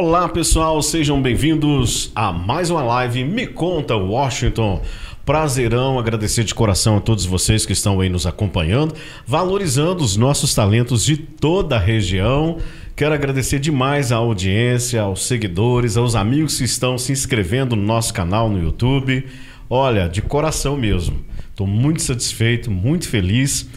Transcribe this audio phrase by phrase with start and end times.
[0.00, 4.80] Olá pessoal, sejam bem-vindos a mais uma live Me Conta Washington.
[5.26, 8.94] Prazerão agradecer de coração a todos vocês que estão aí nos acompanhando,
[9.26, 12.58] valorizando os nossos talentos de toda a região.
[12.94, 18.14] Quero agradecer demais à audiência, aos seguidores, aos amigos que estão se inscrevendo no nosso
[18.14, 19.26] canal no YouTube.
[19.68, 21.24] Olha, de coração mesmo.
[21.50, 23.68] Estou muito satisfeito, muito feliz.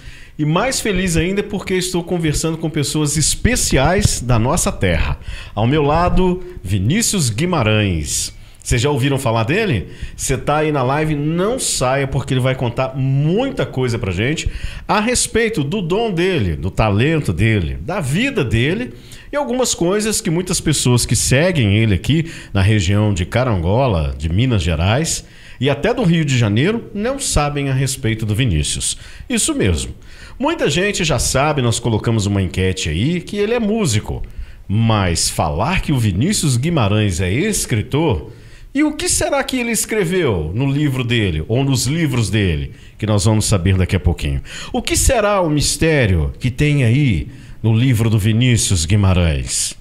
[0.41, 5.19] E mais feliz ainda porque estou conversando com pessoas especiais da nossa terra.
[5.53, 8.33] Ao meu lado, Vinícius Guimarães.
[8.59, 9.89] Vocês já ouviram falar dele?
[10.17, 14.49] Você tá aí na live, não saia porque ele vai contar muita coisa pra gente
[14.87, 18.95] a respeito do dom dele, do talento dele, da vida dele
[19.31, 24.27] e algumas coisas que muitas pessoas que seguem ele aqui na região de Carangola, de
[24.27, 25.23] Minas Gerais
[25.59, 28.97] e até do Rio de Janeiro não sabem a respeito do Vinícius.
[29.29, 29.93] Isso mesmo.
[30.41, 34.23] Muita gente já sabe, nós colocamos uma enquete aí que ele é músico.
[34.67, 38.31] Mas falar que o Vinícius Guimarães é escritor,
[38.73, 43.05] e o que será que ele escreveu no livro dele, ou nos livros dele, que
[43.05, 44.41] nós vamos saber daqui a pouquinho?
[44.73, 47.27] O que será o mistério que tem aí
[47.61, 49.77] no livro do Vinícius Guimarães?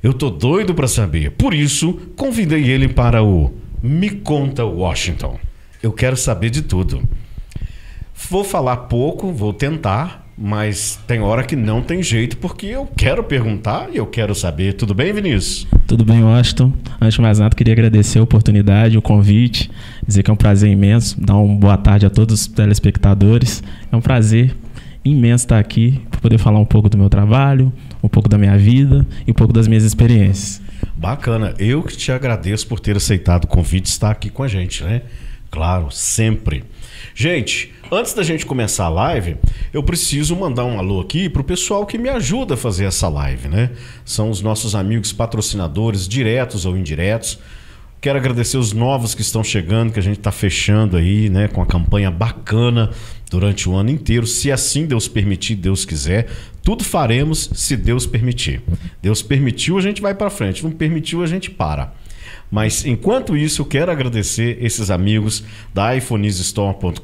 [0.00, 3.52] Eu tô doido para saber, por isso convidei ele para o
[3.82, 5.36] Me Conta Washington.
[5.82, 7.02] Eu quero saber de tudo.
[8.28, 13.24] Vou falar pouco, vou tentar, mas tem hora que não tem jeito, porque eu quero
[13.24, 14.74] perguntar e eu quero saber.
[14.74, 15.66] Tudo bem, Vinícius?
[15.86, 16.72] Tudo bem, Washington.
[17.00, 19.70] Antes de mais nada, queria agradecer a oportunidade, o convite,
[20.06, 23.62] dizer que é um prazer imenso, dar uma boa tarde a todos os telespectadores.
[23.90, 24.56] É um prazer
[25.04, 28.56] imenso estar aqui para poder falar um pouco do meu trabalho, um pouco da minha
[28.56, 30.62] vida e um pouco das minhas experiências.
[30.96, 31.54] Bacana.
[31.58, 34.84] Eu que te agradeço por ter aceitado o convite e estar aqui com a gente,
[34.84, 35.02] né?
[35.50, 36.62] Claro, sempre.
[37.14, 39.36] Gente, antes da gente começar a live,
[39.72, 43.48] eu preciso mandar um alô aqui pro pessoal que me ajuda a fazer essa live,
[43.48, 43.70] né?
[44.04, 47.38] São os nossos amigos patrocinadores, diretos ou indiretos.
[48.00, 51.60] Quero agradecer os novos que estão chegando, que a gente está fechando aí, né, com
[51.60, 52.90] a campanha bacana
[53.30, 54.26] durante o ano inteiro.
[54.26, 56.26] Se assim Deus permitir, Deus quiser,
[56.62, 58.62] tudo faremos se Deus permitir.
[59.02, 60.64] Deus permitiu, a gente vai para frente.
[60.64, 61.92] Não permitiu, a gente para.
[62.50, 67.00] Mas enquanto isso, quero agradecer esses amigos da iPhonesStore.com.br,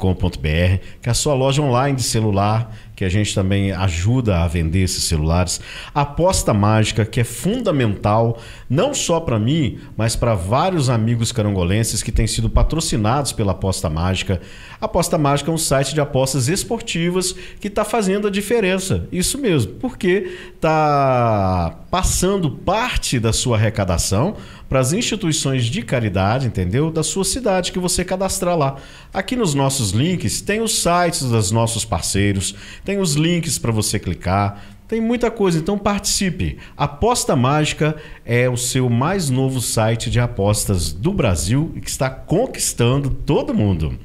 [1.00, 4.80] que é a sua loja online de celular, que a gente também ajuda a vender
[4.80, 5.60] esses celulares.
[5.94, 8.38] Aposta mágica, que é fundamental,
[8.70, 13.90] não só para mim, mas para vários amigos carangolenses que têm sido patrocinados pela aposta
[13.90, 14.40] mágica.
[14.80, 19.06] Aposta mágica é um site de apostas esportivas que está fazendo a diferença.
[19.12, 24.36] Isso mesmo, porque está passando parte da sua arrecadação
[24.68, 26.90] para as instituições de caridade, entendeu?
[26.90, 28.76] Da sua cidade que você cadastrar lá.
[29.12, 32.54] Aqui nos nossos links tem os sites dos nossos parceiros,
[32.86, 36.58] tem os links para você clicar, tem muita coisa, então participe.
[36.76, 42.08] Aposta Mágica é o seu mais novo site de apostas do Brasil e que está
[42.08, 43.98] conquistando todo mundo.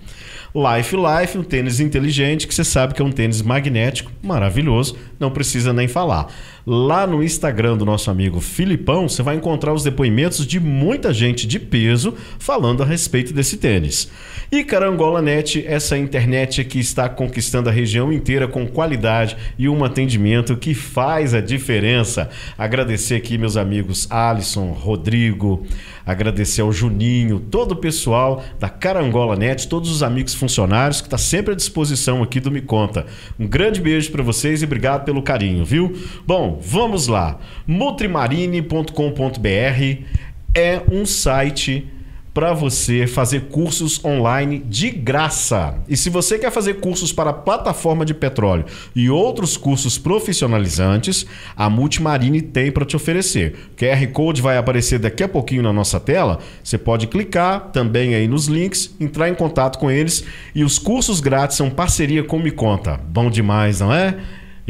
[0.54, 5.30] Life Life, um tênis inteligente que você sabe que é um tênis magnético, maravilhoso, não
[5.30, 6.33] precisa nem falar.
[6.66, 11.48] Lá no Instagram do nosso amigo Filipão, você vai encontrar os depoimentos de muita gente
[11.48, 14.12] de peso falando a respeito desse tênis.
[14.52, 19.84] E Carangola Net, essa internet que está conquistando a região inteira com qualidade e um
[19.84, 22.30] atendimento que faz a diferença.
[22.58, 25.66] Agradecer aqui meus amigos Alisson, Rodrigo,
[26.06, 31.18] agradecer ao Juninho, todo o pessoal da Carangola Net, todos os amigos funcionários que está
[31.18, 33.06] sempre à disposição aqui do Me Conta.
[33.40, 35.96] Um grande beijo para vocês e obrigado pelo carinho, viu?
[36.28, 37.38] Bom, vamos lá.
[37.68, 40.06] Multrimarine.com.br
[40.53, 41.88] é um site
[42.33, 45.75] para você fazer cursos online de graça.
[45.88, 48.65] E se você quer fazer cursos para plataforma de petróleo
[48.95, 51.25] e outros cursos profissionalizantes,
[51.56, 53.71] a Multimarine tem para te oferecer.
[53.74, 56.39] O QR Code vai aparecer daqui a pouquinho na nossa tela.
[56.63, 60.24] Você pode clicar também aí nos links, entrar em contato com eles
[60.56, 63.00] e os cursos grátis são parceria com Me Conta.
[63.09, 64.18] Bom demais, não é?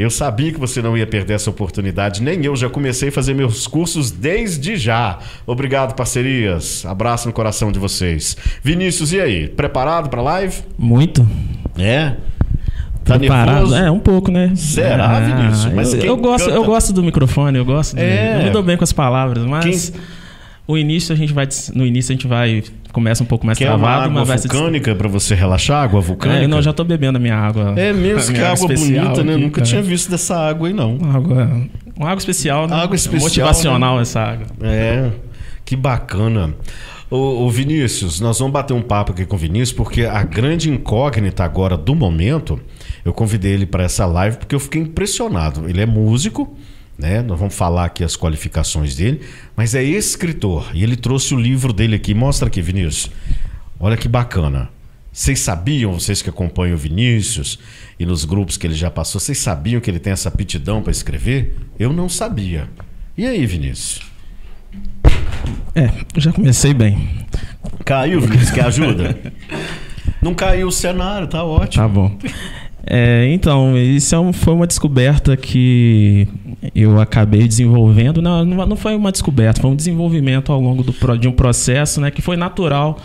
[0.01, 3.35] Eu sabia que você não ia perder essa oportunidade, nem eu já comecei a fazer
[3.35, 5.19] meus cursos desde já.
[5.45, 6.83] Obrigado, parcerias.
[6.87, 8.35] Abraço no coração de vocês.
[8.63, 9.47] Vinícius, e aí?
[9.47, 10.55] Preparado para live?
[10.75, 11.23] Muito.
[11.77, 12.15] É?
[13.03, 13.75] Tá Preparado?
[13.75, 14.51] É, um pouco, né?
[14.55, 15.71] Será, ah, Vinícius?
[15.71, 17.95] Mas eu, eu gosto, eu gosto do microfone, eu gosto.
[17.95, 18.37] De, é.
[18.39, 20.01] Eu me dou bem com as palavras, mas quem...
[20.71, 23.65] o início a gente vai no início a gente vai começa um pouco mais Quer
[23.65, 26.43] travado, uma água vulcânica para você relaxar, água vulcânica?
[26.43, 27.73] É, não, já tô bebendo a minha água.
[27.77, 29.33] É mesmo, que água, bonita, né?
[29.33, 29.65] Aqui, Nunca cara.
[29.65, 30.97] tinha visto dessa água aí, não.
[31.13, 32.75] Água, uma água especial, né?
[32.75, 33.23] Água especial.
[33.23, 34.01] Motivacional né?
[34.01, 34.47] essa água.
[34.61, 35.09] É,
[35.63, 36.53] que bacana.
[37.09, 40.69] Ô, ô, Vinícius, nós vamos bater um papo aqui com o Vinícius, porque a grande
[40.69, 42.59] incógnita agora do momento,
[43.03, 45.67] eu convidei ele para essa live porque eu fiquei impressionado.
[45.67, 46.55] Ele é músico,
[47.01, 47.23] né?
[47.23, 49.21] Nós vamos falar aqui as qualificações dele,
[49.55, 50.69] mas é escritor.
[50.73, 52.13] E ele trouxe o livro dele aqui.
[52.13, 53.09] Mostra aqui, Vinícius.
[53.79, 54.69] Olha que bacana.
[55.11, 57.59] Vocês sabiam, vocês que acompanham o Vinícius
[57.99, 60.91] e nos grupos que ele já passou, vocês sabiam que ele tem essa aptidão para
[60.91, 61.57] escrever?
[61.77, 62.69] Eu não sabia.
[63.17, 64.01] E aí, Vinícius?
[65.75, 67.25] É, já comecei bem.
[67.83, 69.17] Caiu, Vinícius, quer ajuda?
[70.21, 71.83] não caiu o cenário, tá ótimo.
[71.83, 72.17] Tá bom.
[72.85, 76.27] É, então, isso é um, foi uma descoberta que
[76.73, 78.21] eu acabei desenvolvendo.
[78.21, 82.09] Não, não foi uma descoberta, foi um desenvolvimento ao longo do, de um processo né,
[82.09, 82.97] que foi natural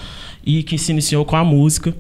[0.44, 1.94] e que se iniciou com a música.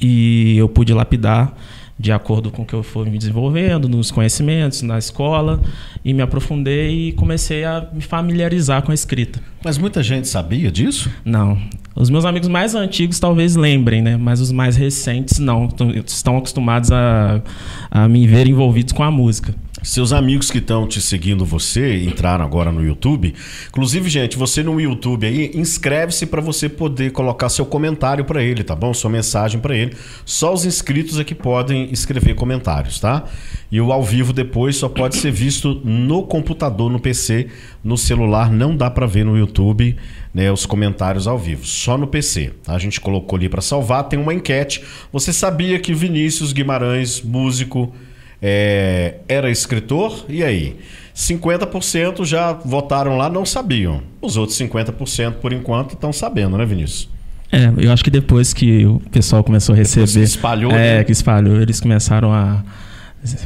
[0.00, 1.54] E eu pude lapidar
[2.00, 5.60] de acordo com o que eu fui me desenvolvendo, nos conhecimentos, na escola,
[6.02, 9.38] e me aprofundei e comecei a me familiarizar com a escrita.
[9.62, 11.10] Mas muita gente sabia disso?
[11.22, 11.58] Não.
[11.94, 14.16] Os meus amigos mais antigos talvez lembrem, né?
[14.16, 15.68] Mas os mais recentes não.
[16.06, 17.42] Estão acostumados a,
[17.90, 19.54] a me ver envolvidos com a música.
[19.82, 23.34] Seus amigos que estão te seguindo você entraram agora no YouTube.
[23.68, 28.62] Inclusive, gente, você no YouTube aí, inscreve-se para você poder colocar seu comentário para ele,
[28.62, 28.92] tá bom?
[28.92, 29.96] Sua mensagem para ele.
[30.26, 33.24] Só os inscritos é que podem escrever comentários, tá?
[33.72, 37.46] E o ao vivo depois só pode ser visto no computador, no PC,
[37.82, 39.96] no celular não dá para ver no YouTube,
[40.34, 42.52] né, os comentários ao vivo, só no PC.
[42.62, 42.74] Tá?
[42.74, 44.82] A gente colocou ali para salvar, tem uma enquete.
[45.10, 47.94] Você sabia que Vinícius Guimarães, músico,
[48.42, 50.76] é, era escritor, e aí?
[51.14, 54.02] 50% já votaram lá, não sabiam.
[54.20, 57.08] Os outros 50%, por enquanto, estão sabendo, né, Vinícius?
[57.52, 60.06] É, eu acho que depois que o pessoal começou a receber.
[60.06, 61.04] Depois que espalhou, é, né?
[61.04, 62.62] que espalhou, eles começaram a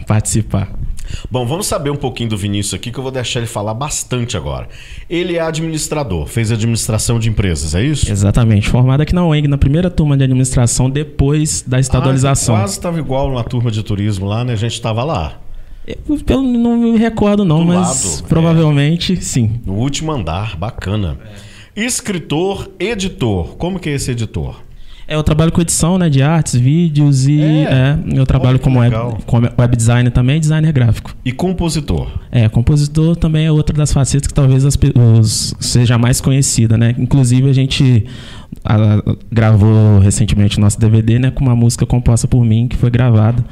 [0.07, 0.69] participar.
[1.31, 4.37] Bom, vamos saber um pouquinho do Vinícius aqui, que eu vou deixar ele falar bastante
[4.37, 4.69] agora.
[5.09, 8.11] Ele é administrador, fez administração de empresas, é isso?
[8.11, 12.55] Exatamente, formado aqui na UENG, na primeira turma de administração, depois da estadualização.
[12.57, 14.53] Ah, quase estava igual na turma de turismo lá, né?
[14.53, 15.41] A gente estava lá.
[15.87, 19.17] Eu não me recordo não, do mas lado, provavelmente é.
[19.17, 19.61] sim.
[19.67, 21.19] No último andar, bacana.
[21.77, 23.57] Escritor, editor.
[23.57, 24.63] Como que é esse editor?
[25.07, 27.65] É, eu trabalho com edição, né, de artes, vídeos e é.
[27.65, 28.95] É, eu trabalho como web,
[29.27, 31.15] como web designer também, designer gráfico.
[31.25, 32.09] E compositor?
[32.31, 34.79] É, compositor também é outra das facetas que talvez as,
[35.19, 36.95] os, seja mais conhecida, né?
[36.99, 38.07] Inclusive a gente
[38.65, 42.91] a, gravou recentemente o nosso DVD, né, com uma música composta por mim que foi
[42.91, 43.45] gravada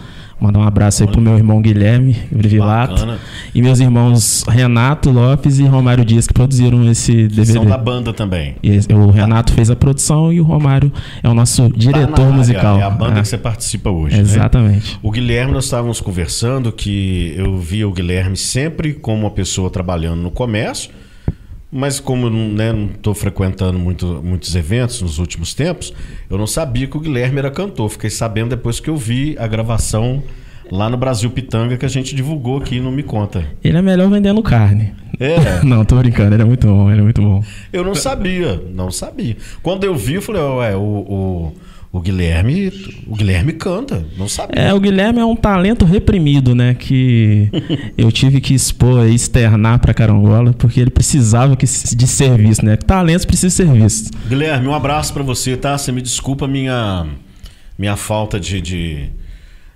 [0.43, 3.07] Mandar um abraço aí pro meu irmão Guilherme Brivilato.
[3.55, 7.53] E meus irmãos Renato Lopes e Romário Dias, que produziram esse DVD.
[7.53, 8.57] São da banda também.
[8.61, 12.77] E o Renato fez a produção e o Romário é o nosso diretor tá musical.
[12.77, 13.23] É a banda ah.
[13.23, 14.17] que você participa hoje.
[14.17, 14.23] Né?
[14.23, 14.95] Exatamente.
[14.95, 14.99] Né?
[15.01, 20.23] O Guilherme, nós estávamos conversando que eu via o Guilherme sempre como uma pessoa trabalhando
[20.23, 20.91] no comércio
[21.73, 25.95] mas como né, não estou frequentando muito, muitos eventos nos últimos tempos,
[26.29, 27.89] eu não sabia que o Guilherme era cantor.
[27.89, 30.23] Fiquei sabendo depois que eu vi a gravação
[30.71, 33.47] lá no Brasil Pitanga que a gente divulgou aqui no Me Conta.
[33.65, 34.93] Ele é melhor vendendo carne.
[35.19, 35.65] É.
[35.65, 37.43] não, tô brincando, ele é muito bom, ele é muito bom.
[37.73, 39.39] Eu não sabia, não sabia.
[39.63, 41.53] Quando eu vi, eu falei, ué, o, o
[41.93, 42.73] o Guilherme,
[43.07, 44.55] o Guilherme canta, não sabe.
[44.57, 46.73] É, o Guilherme é um talento reprimido, né?
[46.73, 47.51] Que
[47.99, 52.79] eu tive que expor e externar para Carangola, porque ele precisava de serviço, né?
[52.79, 54.11] Talentos precisam de serviço.
[54.27, 55.77] Guilherme, um abraço para você, tá?
[55.77, 57.07] Você me desculpa minha
[57.79, 59.11] minha falta de, de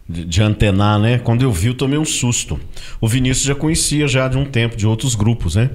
[0.08, 1.18] de, de, antenar, né?
[1.18, 2.58] Quando eu vi, eu tomei um susto.
[3.00, 5.70] O Vinícius já conhecia já de um tempo, de outros grupos, né?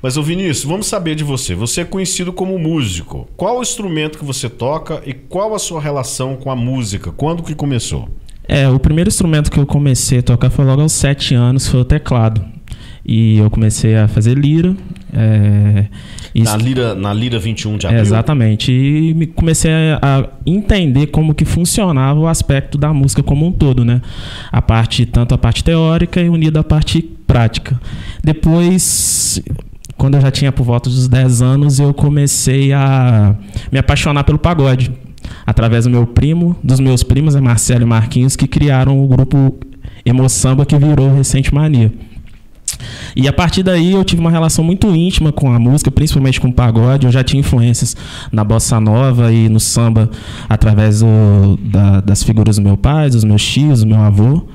[0.00, 1.54] Mas o Vinícius, vamos saber de você.
[1.54, 3.28] Você é conhecido como músico.
[3.36, 7.12] Qual o instrumento que você toca e qual a sua relação com a música?
[7.12, 8.08] Quando que começou?
[8.46, 11.80] É, o primeiro instrumento que eu comecei a tocar foi logo aos sete anos, foi
[11.80, 12.53] o teclado.
[13.04, 14.74] E eu comecei a fazer lira.
[15.12, 15.84] É,
[16.34, 18.00] na, lira na Lira 21 de abril?
[18.00, 18.72] É, exatamente.
[18.72, 24.00] E comecei a entender como que funcionava o aspecto da música como um todo, né?
[24.50, 27.78] A parte, tanto a parte teórica e unida à parte prática.
[28.22, 29.40] Depois,
[29.96, 33.36] quando eu já tinha por volta dos 10 anos, eu comecei a
[33.70, 34.90] me apaixonar pelo pagode.
[35.46, 39.54] Através do meu primo, dos meus primos, a Marcelo e Marquinhos, que criaram o grupo
[40.04, 41.92] Emoçamba, que virou Recente Mania.
[43.16, 46.48] E a partir daí eu tive uma relação muito íntima com a música, principalmente com
[46.48, 47.06] o pagode.
[47.06, 47.96] Eu já tinha influências
[48.32, 50.10] na bossa nova e no samba
[50.48, 54.46] através do, da, das figuras do meu pai, dos meus tios, do meu avô.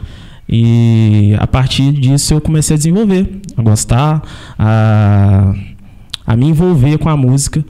[0.48, 4.24] E a partir disso eu comecei a desenvolver, a gostar,
[4.58, 5.54] a,
[6.26, 7.64] a me envolver com a música.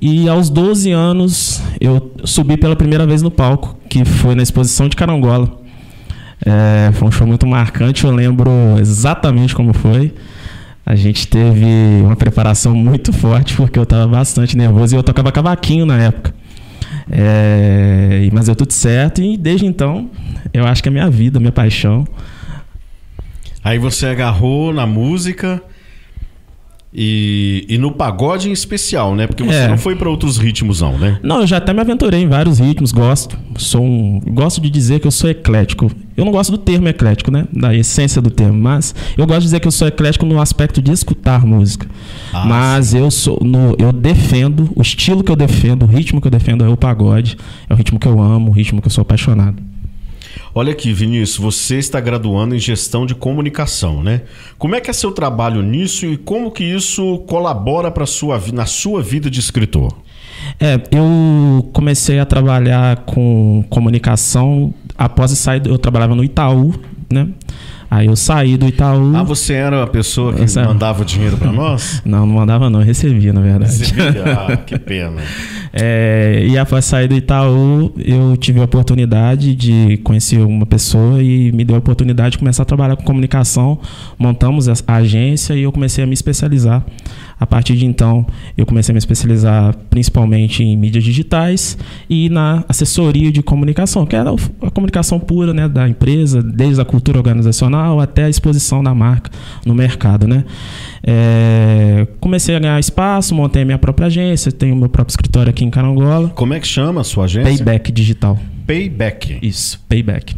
[0.00, 4.88] E aos 12 anos eu subi pela primeira vez no palco, que foi na exposição
[4.88, 5.63] de Carangola.
[6.44, 8.50] É, foi um show muito marcante, eu lembro
[8.80, 10.14] exatamente como foi.
[10.86, 11.66] A gente teve
[12.02, 16.34] uma preparação muito forte, porque eu estava bastante nervoso e eu tocava cavaquinho na época.
[17.10, 20.10] É, mas deu tudo certo e desde então
[20.52, 22.06] eu acho que é minha vida, minha paixão.
[23.62, 25.62] Aí você agarrou na música
[26.96, 29.26] e, e no pagode em especial, né?
[29.26, 29.68] Porque você É.
[29.68, 31.18] não foi para outros ritmos, não, né?
[31.24, 33.36] Não, eu já até me aventurei em vários ritmos, gosto.
[33.56, 35.90] Sou um, gosto de dizer que eu sou eclético.
[36.16, 37.46] Eu não gosto do termo eclético, né?
[37.52, 40.80] Da essência do termo, mas eu gosto de dizer que eu sou eclético no aspecto
[40.80, 41.88] de escutar música.
[42.32, 46.28] Ah, mas eu sou no, eu defendo, o estilo que eu defendo, o ritmo que
[46.28, 47.36] eu defendo é o pagode.
[47.68, 49.56] É o ritmo que eu amo, o ritmo que eu sou apaixonado.
[50.56, 54.22] Olha aqui, Vinícius, você está graduando em gestão de comunicação, né?
[54.56, 58.64] Como é que é seu trabalho nisso e como que isso colabora para sua na
[58.64, 59.92] sua vida de escritor?
[60.60, 65.62] É, eu comecei a trabalhar com comunicação após sair.
[65.66, 66.72] Eu trabalhava no Itaú,
[67.10, 67.28] né?
[67.90, 69.12] Aí eu saí do Itaú.
[69.16, 72.02] Ah, você era a pessoa que Essa- mandava o dinheiro para nós?
[72.06, 73.76] Não, não mandava não, eu recebia, na verdade.
[73.92, 74.24] Via?
[74.52, 75.22] Ah, que pena.
[75.76, 81.50] É, e após sair do Itaú, eu tive a oportunidade de conhecer uma pessoa e
[81.50, 83.80] me deu a oportunidade de começar a trabalhar com comunicação.
[84.16, 86.86] Montamos a agência e eu comecei a me especializar.
[87.38, 88.26] A partir de então,
[88.56, 91.76] eu comecei a me especializar principalmente em mídias digitais
[92.08, 94.30] e na assessoria de comunicação, que era
[94.62, 99.30] a comunicação pura né, da empresa, desde a cultura organizacional até a exposição da marca
[99.66, 100.26] no mercado.
[100.26, 100.44] Né?
[101.02, 105.64] É, comecei a ganhar espaço, montei a minha própria agência, tenho meu próprio escritório aqui
[105.64, 106.30] em Carangola.
[106.30, 107.64] Como é que chama a sua agência?
[107.64, 108.38] Payback Digital.
[108.66, 109.38] Payback.
[109.42, 110.36] Isso, Payback.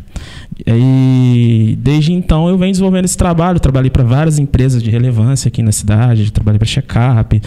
[0.64, 3.60] E desde então eu venho desenvolvendo esse trabalho.
[3.60, 6.30] Trabalhei para várias empresas de relevância aqui na cidade.
[6.30, 7.42] Trabalhei para Checkup,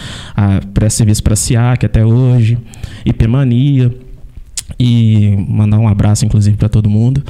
[0.74, 2.58] para serviço para SIAC até hoje,
[3.04, 3.92] IP Mania.
[4.78, 7.22] E mandar um abraço, inclusive, para todo mundo.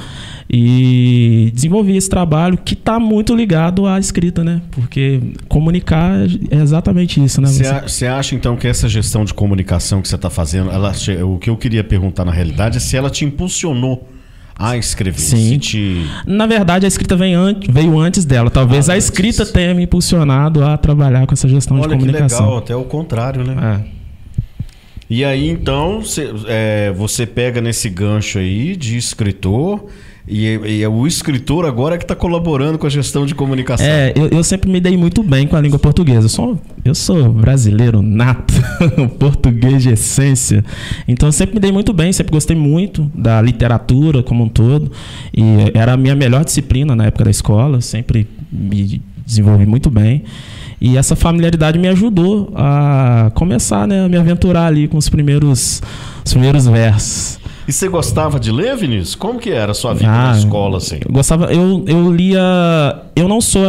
[0.48, 4.60] E desenvolvi esse trabalho que está muito ligado à escrita, né?
[4.70, 6.20] Porque comunicar
[6.50, 7.48] é exatamente isso, né?
[7.48, 10.92] Você acha então que essa gestão de comunicação que você está fazendo, ela
[11.24, 14.06] o que eu queria perguntar na realidade é se ela te impulsionou
[14.60, 15.18] a escrever?
[15.18, 15.58] Sim.
[15.58, 16.04] Te...
[16.26, 18.50] Na verdade, a escrita vem an- veio antes dela.
[18.50, 19.06] Talvez Ah, a antes.
[19.06, 22.40] escrita tenha me impulsionado a trabalhar com essa gestão de Olha que comunicação.
[22.44, 23.80] legal, até o contrário, né?
[23.86, 24.00] É.
[25.08, 29.86] E aí então você, é, você pega nesse gancho aí de escritor
[30.28, 33.86] e, e é o escritor agora que está colaborando com a gestão de comunicação.
[33.86, 36.26] É, eu, eu sempre me dei muito bem com a língua portuguesa.
[36.26, 38.54] Eu sou, eu sou brasileiro nato,
[39.18, 40.64] português de essência.
[41.08, 44.92] Então eu sempre me dei muito bem, sempre gostei muito da literatura como um todo.
[45.34, 45.42] E
[45.74, 50.24] era a minha melhor disciplina na época da escola, sempre me desenvolvi muito bem.
[50.80, 55.82] E essa familiaridade me ajudou a começar né, a me aventurar ali com os primeiros,
[56.24, 57.38] os primeiros versos.
[57.70, 59.14] E você gostava de ler, Vinícius?
[59.14, 60.96] Como que era a sua vida Ah, na escola, assim?
[61.06, 62.40] Eu gostava, eu, eu lia.
[63.14, 63.62] Eu não sou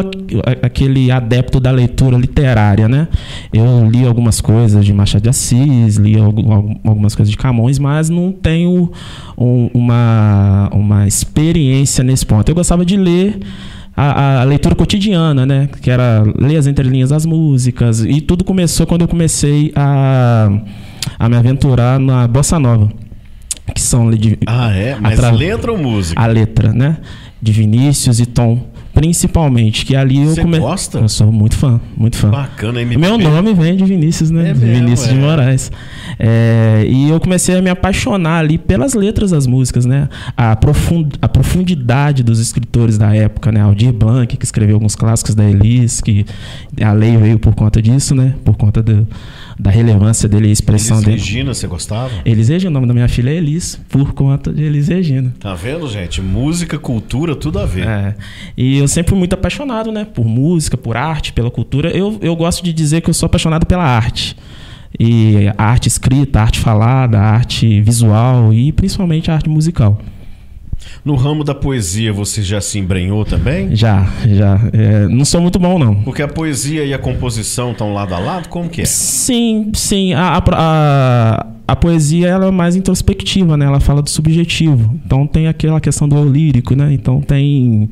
[0.64, 3.08] aquele adepto da leitura literária, né?
[3.54, 7.78] Eu li algumas coisas de Machado de Assis, li algu- algu- algumas coisas de Camões,
[7.78, 8.92] mas não tenho
[9.38, 12.50] um- uma, uma experiência nesse ponto.
[12.50, 13.40] Eu gostava de ler.
[13.96, 15.70] A, a leitura cotidiana, né?
[15.82, 18.04] Que era ler as entrelinhas das músicas.
[18.04, 20.50] E tudo começou quando eu comecei a,
[21.20, 22.90] a me aventurar na Bossa Nova.
[23.74, 24.98] Que são de- Ah, é?
[25.00, 26.22] Mas Atra- letra ou música?
[26.22, 26.98] a letra, né?
[27.42, 31.00] De Vinícius e Tom, principalmente, que ali eu Você come- gosta?
[31.00, 32.30] Eu sou muito fã, muito fã.
[32.30, 33.02] Bacana, MPB.
[33.02, 34.50] meu nome vem de Vinícius, né?
[34.52, 35.14] É mesmo, Vinícius é.
[35.14, 35.72] de Moraes.
[36.20, 40.08] É, e eu comecei a me apaixonar ali pelas letras das músicas, né?
[40.38, 43.62] A, profund, a profundidade dos escritores da época, né?
[43.62, 46.26] Aldir Blanc, que escreveu alguns clássicos da Elis, que
[46.80, 48.36] a lei veio por conta disso, né?
[48.46, 49.08] Por conta do-
[49.62, 51.18] da relevância dele e a expressão Elis dele.
[51.20, 52.12] Regina, você gostava?
[52.26, 55.32] Elis Regina, o nome da minha filha é Elis, por conta de Elis Regina.
[55.40, 56.20] Tá vendo, gente?
[56.20, 57.88] Música, cultura, tudo a ver.
[57.88, 58.16] É.
[58.58, 60.04] E eu sempre fui muito apaixonado, né?
[60.04, 61.92] Por música, por arte, pela cultura.
[61.92, 64.36] Eu, eu gosto de dizer que eu sou apaixonado pela arte.
[65.00, 70.02] E a arte escrita, a arte falada, a arte visual e principalmente a arte musical.
[71.04, 73.76] No ramo da poesia, você já se embrenhou também?
[73.76, 74.60] Já, já.
[74.72, 75.96] É, não sou muito bom, não.
[76.04, 78.50] Porque a poesia e a composição estão lado a lado?
[78.50, 78.86] Como que é?
[78.86, 80.14] Sim, sim.
[80.14, 83.66] A, a, a, a poesia ela é mais introspectiva, né?
[83.66, 84.94] Ela fala do subjetivo.
[85.04, 86.94] Então tem aquela questão do lírico, né?
[86.94, 87.90] Então tem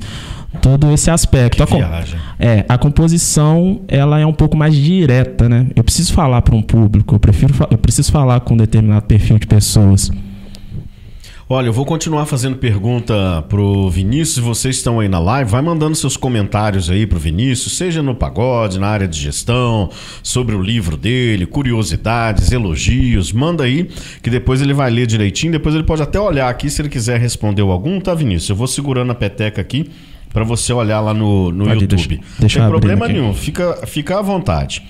[0.62, 1.64] todo esse aspecto.
[1.64, 2.20] A com- Viagem.
[2.38, 5.66] É, a composição ela é um pouco mais direta, né?
[5.76, 9.40] Eu preciso falar para um público, eu prefiro, eu preciso falar com um determinado perfil
[9.40, 10.12] de pessoas.
[11.52, 14.38] Olha, eu vou continuar fazendo pergunta pro Vinícius.
[14.46, 18.78] Vocês estão aí na live, vai mandando seus comentários aí pro Vinícius, seja no pagode,
[18.80, 19.90] na área de gestão,
[20.22, 23.32] sobre o livro dele, curiosidades, elogios.
[23.34, 23.90] Manda aí,
[24.22, 25.52] que depois ele vai ler direitinho.
[25.52, 28.50] Depois ele pode até olhar aqui se ele quiser responder algum, tá, Vinícius?
[28.52, 29.90] Eu vou segurando a peteca aqui
[30.32, 31.88] para você olhar lá no, no Pode, YouTube.
[32.18, 33.14] deixa- deixa Não tem problema aqui.
[33.16, 34.84] nenhum, fica, fica à vontade.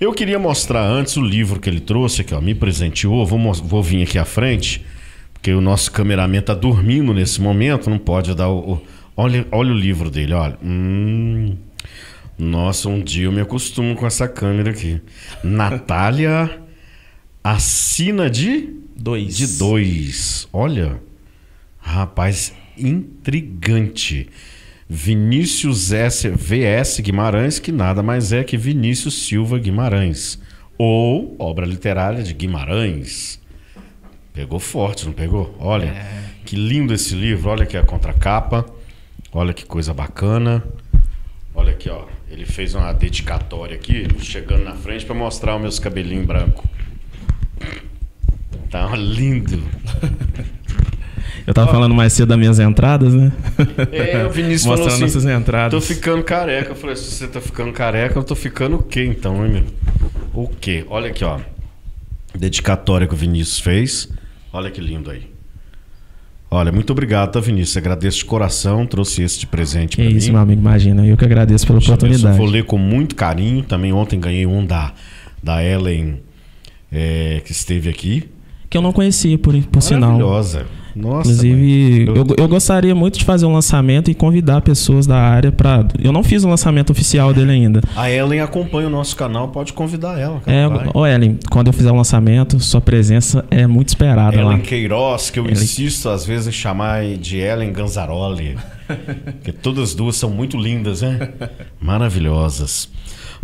[0.00, 3.24] Eu queria mostrar antes o livro que ele trouxe aqui, ó, me presenteou.
[3.24, 4.82] Vou, vou vir aqui à frente,
[5.40, 8.74] porque o nosso cameraman tá dormindo nesse momento, não pode dar o.
[8.74, 8.82] o-
[9.16, 10.56] Olha, olha o livro dele, olha.
[10.62, 11.56] Hum,
[12.38, 15.00] nossa, um dia eu me acostumo com essa câmera aqui.
[15.42, 16.58] Natália
[17.42, 19.34] assina de Dois.
[19.36, 20.48] de dois.
[20.52, 21.00] Olha,
[21.78, 24.28] rapaz, intrigante.
[24.88, 26.28] Vinícius S.
[26.28, 30.38] VS Guimarães, que nada mais é que Vinícius Silva Guimarães.
[30.78, 33.39] Ou obra literária de Guimarães.
[34.32, 35.54] Pegou forte, não pegou?
[35.58, 36.06] Olha,
[36.44, 37.50] que lindo esse livro.
[37.50, 38.64] Olha aqui a contracapa.
[39.32, 40.62] Olha que coisa bacana.
[41.54, 42.04] Olha aqui, ó.
[42.30, 46.64] Ele fez uma dedicatória aqui, chegando na frente para mostrar os meus cabelinhos brancos.
[48.70, 49.62] Tá lindo.
[51.46, 53.32] Eu tava falando mais cedo das minhas entradas, né?
[53.90, 55.72] É, o Vinícius falou Mostrando assim, essas entradas.
[55.72, 56.70] Tô ficando careca.
[56.70, 59.64] Eu falei, se você tá ficando careca, eu tô ficando o quê então, hein, meu?
[60.32, 60.84] O quê?
[60.88, 61.40] Olha aqui, ó.
[62.36, 64.08] Dedicatória que o Vinícius fez.
[64.52, 65.30] Olha que lindo aí.
[66.52, 67.76] Olha, muito obrigado, tá, Vinícius?
[67.76, 70.32] Agradeço de coração, trouxe esse de presente pra isso, mim.
[70.32, 71.06] meu amigo, imagina.
[71.06, 72.36] Eu que agradeço pela Deixa se eu oportunidade.
[72.36, 73.62] Vou ler com muito carinho.
[73.62, 74.92] Também ontem ganhei um da,
[75.40, 76.20] da Ellen,
[76.90, 78.28] é, que esteve aqui.
[78.68, 80.12] Que eu não conhecia, por, por sinal.
[80.12, 80.66] Maravilhosa.
[80.94, 81.30] Nossa.
[81.30, 85.86] Inclusive, eu, eu gostaria muito de fazer um lançamento e convidar pessoas da área para.
[86.02, 87.80] Eu não fiz o lançamento oficial dele ainda.
[87.96, 90.40] A Ellen acompanha o nosso canal, pode convidar ela.
[90.40, 90.88] cara, É, vai.
[90.92, 94.52] ô Ellen, quando eu fizer o lançamento, sua presença é muito esperada lá.
[94.52, 98.56] Ellen Queiroz, que eu Ellen- insisto às vezes em chamar de Ellen Ganzaroli.
[98.90, 101.28] Porque todas as duas são muito lindas, né?
[101.80, 102.88] Maravilhosas.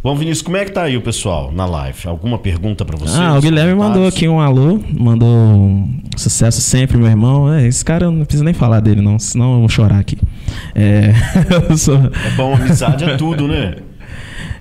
[0.07, 1.99] Bom, Vinícius, como é que tá aí o pessoal na live?
[2.07, 3.19] Alguma pergunta pra você?
[3.19, 7.53] Ah, o Guilherme mandou aqui um alô, mandou um sucesso sempre, meu irmão.
[7.53, 10.17] É, esse cara eu não preciso nem falar dele, não, senão eu vou chorar aqui.
[10.77, 11.13] É,
[11.77, 13.79] sou- É bom, amizade é tudo, né?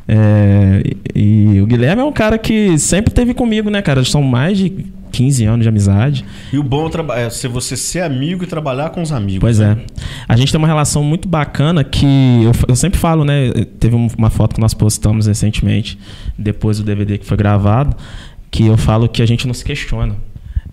[0.07, 0.81] é,
[1.13, 4.03] e, e o Guilherme é um cara que sempre esteve comigo, né, cara?
[4.03, 6.25] São mais de 15 anos de amizade.
[6.51, 9.39] E o bom é é ser você ser amigo e trabalhar com os amigos.
[9.39, 9.77] Pois né?
[9.79, 9.85] é.
[10.27, 12.05] A gente tem uma relação muito bacana que
[12.43, 13.51] eu, eu sempre falo, né?
[13.79, 15.97] Teve um- uma foto que nós postamos recentemente,
[16.37, 17.95] depois do DVD que foi gravado,
[18.51, 20.15] que eu falo que a gente não se questiona.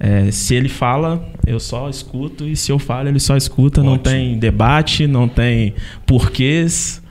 [0.00, 3.82] É, se ele fala, eu só escuto, e se eu falo, ele só escuta.
[3.82, 4.04] Não Ótimo.
[4.04, 5.74] tem debate, não tem
[6.04, 7.01] porquês.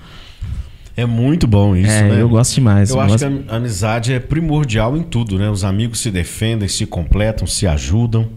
[0.96, 2.22] É muito bom isso, é, né?
[2.22, 2.90] eu gosto demais.
[2.90, 5.50] Eu eu acho gosto- que a amizade é primordial em tudo, né?
[5.50, 8.30] Os amigos se defendem, se completam, se ajudam.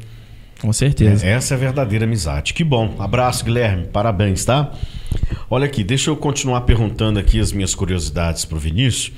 [0.60, 1.26] Com certeza.
[1.26, 2.54] Essa é a verdadeira amizade.
[2.54, 2.94] Que bom.
[2.98, 3.86] Abraço, Guilherme.
[3.92, 4.72] Parabéns, tá?
[5.50, 9.12] Olha aqui, deixa eu continuar perguntando aqui as minhas curiosidades pro Vinícius.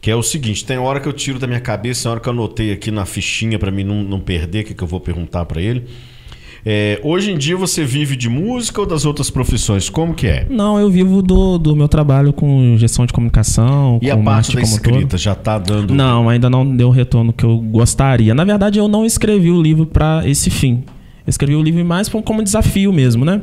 [0.00, 2.28] Que é o seguinte, tem hora que eu tiro da minha cabeça, tem hora que
[2.28, 5.00] eu anotei aqui na fichinha para mim não, não perder o que, que eu vou
[5.00, 5.86] perguntar para ele.
[6.68, 9.88] É, hoje em dia você vive de música ou das outras profissões?
[9.88, 10.46] Como que é?
[10.50, 14.52] Não, eu vivo do, do meu trabalho com gestão de comunicação, E com a parte
[14.56, 14.72] da um todo.
[14.72, 15.94] escrita já tá dando.
[15.94, 18.34] Não, ainda não deu o retorno que eu gostaria.
[18.34, 20.82] Na verdade, eu não escrevi o livro para esse fim.
[21.24, 23.42] Eu escrevi o livro mais como- desafio mesmo, né?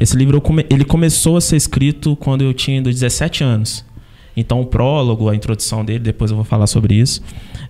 [0.00, 3.84] Esse livro come- ele começou a ser escrito quando eu tinha 17 anos.
[4.36, 7.20] Então o prólogo, a introdução dele, depois eu vou falar sobre isso,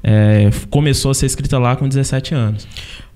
[0.03, 2.69] é, começou a ser escrita lá com 17 anos.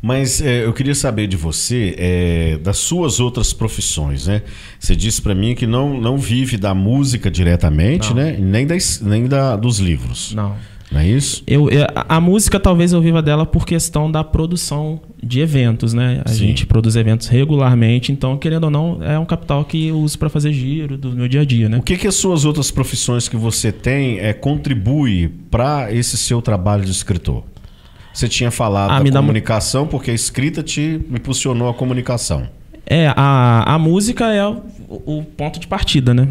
[0.03, 4.43] Mas é, eu queria saber de você, é, das suas outras profissões, né?
[4.79, 8.17] Você disse para mim que não, não vive da música diretamente, Não.
[8.17, 8.37] né?
[8.39, 10.33] Nem, das, nem da, dos livros.
[10.35, 10.55] Não.
[10.93, 11.43] Não é isso?
[11.49, 15.93] Eu, eu- a a música talvez eu viva dela por questão da produção de eventos,
[15.93, 16.23] né?
[16.25, 16.47] A Sim.
[16.47, 20.29] gente produz eventos regularmente, então, querendo ou não, é um capital que eu uso para
[20.29, 21.79] fazer giro do meu dia a dia, né?
[21.79, 26.41] O que, que as suas outras profissões que você tem é, contribui para esse seu
[26.41, 27.43] trabalho de escritor?
[28.17, 32.49] Você tinha falado Ah, da me dá comunicação, porque a escrita te impulsionou a comunicação.
[32.87, 36.27] É, a, a música é o, o ponto de partida, né?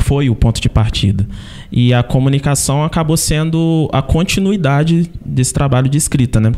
[0.00, 1.28] Foi o ponto de partida.
[1.70, 6.52] E a comunicação acabou sendo a continuidade desse trabalho de escrita, né?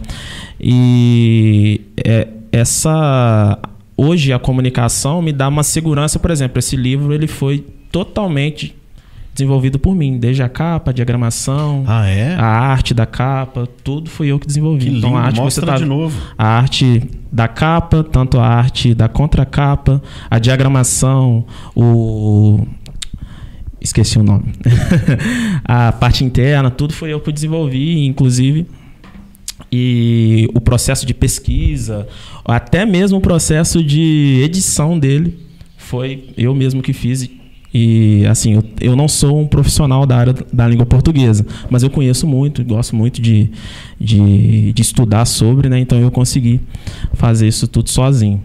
[0.61, 3.59] E é, essa
[3.97, 8.77] hoje a comunicação me dá uma segurança, por exemplo, esse livro ele foi totalmente
[9.35, 12.35] desenvolvido por mim, desde a capa, a diagramação, Ah, é?
[12.35, 14.91] a arte da capa, tudo foi eu que desenvolvi.
[14.91, 14.97] que.
[14.99, 16.21] Então a arte Mostra tá de novo.
[16.37, 22.67] a arte da capa, tanto a arte da contracapa, a diagramação, o
[23.81, 24.53] esqueci o nome.
[25.65, 28.67] a parte interna, tudo foi eu que desenvolvi, inclusive.
[29.71, 32.07] E o processo de pesquisa,
[32.45, 35.39] até mesmo o processo de edição dele,
[35.79, 37.29] foi eu mesmo que fiz.
[37.75, 41.89] E assim, eu, eu não sou um profissional da área da língua portuguesa, mas eu
[41.91, 43.51] conheço muito, gosto muito de,
[43.99, 45.79] de, de estudar sobre, né?
[45.79, 46.61] Então eu consegui
[47.15, 48.43] fazer isso tudo sozinho.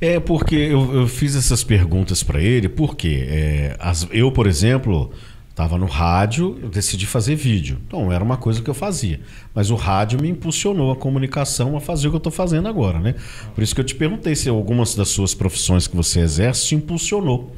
[0.00, 5.10] É porque eu, eu fiz essas perguntas para ele, porque é, as- eu, por exemplo,
[5.50, 7.78] estava no rádio, eu decidi fazer vídeo.
[7.86, 9.20] Então era uma coisa que eu fazia.
[9.54, 12.98] Mas o rádio me impulsionou a comunicação a fazer o que eu estou fazendo agora,
[12.98, 13.14] né?
[13.54, 16.74] Por isso que eu te perguntei se algumas das suas profissões que você exerce te
[16.74, 17.54] impulsionou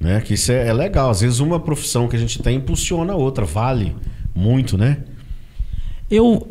[0.00, 0.20] Né?
[0.20, 1.10] Que isso é, é legal.
[1.10, 3.94] Às vezes uma profissão que a gente tem impulsiona a outra, vale
[4.34, 4.98] muito, né?
[6.10, 6.46] Eu,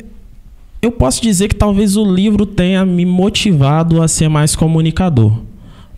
[0.82, 5.42] eu posso dizer que talvez o livro tenha me motivado a ser mais comunicador.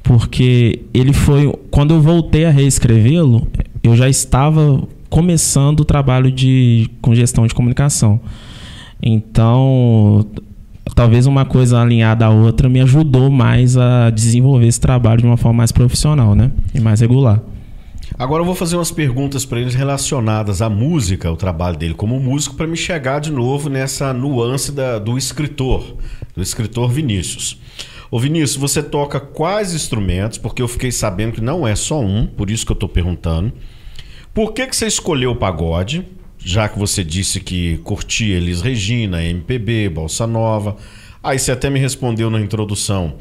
[0.03, 1.53] Porque ele foi.
[1.69, 3.47] Quando eu voltei a reescrevê-lo,
[3.83, 8.19] eu já estava começando o trabalho de, com gestão de comunicação.
[9.01, 10.25] Então,
[10.95, 15.37] talvez uma coisa alinhada à outra me ajudou mais a desenvolver esse trabalho de uma
[15.37, 16.51] forma mais profissional, né?
[16.73, 17.41] E mais regular.
[18.17, 22.19] Agora eu vou fazer umas perguntas para eles relacionadas à música, o trabalho dele como
[22.19, 25.95] músico, para me chegar de novo nessa nuance da, do escritor,
[26.35, 27.57] do escritor Vinícius.
[28.11, 30.37] Ô Vinícius, você toca quais instrumentos?
[30.37, 33.53] Porque eu fiquei sabendo que não é só um, por isso que eu estou perguntando.
[34.33, 36.05] Por que, que você escolheu o pagode?
[36.39, 40.77] Já que você disse que curtia Elis Regina, MPB, Bolsa Nova.
[41.21, 43.15] Aí você até me respondeu na introdução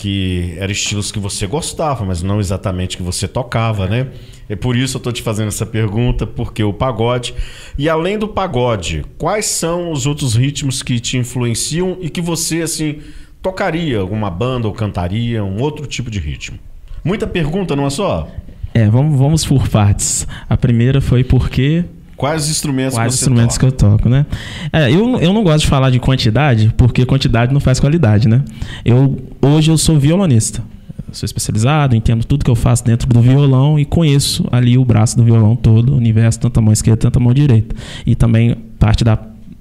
[0.00, 4.06] que eram estilos que você gostava, mas não exatamente que você tocava, né?
[4.48, 7.34] É por isso eu estou te fazendo essa pergunta, porque o pagode.
[7.76, 12.62] E além do pagode, quais são os outros ritmos que te influenciam e que você,
[12.62, 13.00] assim,
[13.42, 16.58] tocaria alguma banda ou cantaria um outro tipo de ritmo?
[17.04, 18.26] Muita pergunta, não é só?
[18.72, 20.26] É, vamos, vamos por partes.
[20.48, 21.84] A primeira foi porque
[22.20, 23.72] Quais instrumentos Quais você instrumentos toca?
[23.72, 24.26] que eu toco, né?
[24.70, 28.44] É, eu, eu não gosto de falar de quantidade, porque quantidade não faz qualidade, né?
[28.84, 30.62] Eu, hoje eu sou violonista.
[31.08, 34.84] Eu sou especializado, entendo tudo que eu faço dentro do violão e conheço ali o
[34.84, 37.74] braço do violão todo, o universo, tanto a mão esquerda, tanto a mão direita.
[38.04, 39.18] E também parte da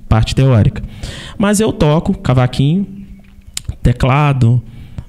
[0.10, 0.84] parte teórica.
[1.38, 2.86] Mas eu toco cavaquinho,
[3.82, 4.62] teclado,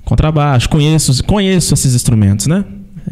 [0.05, 2.65] contrabaixo, conheço, conheço esses instrumentos, né?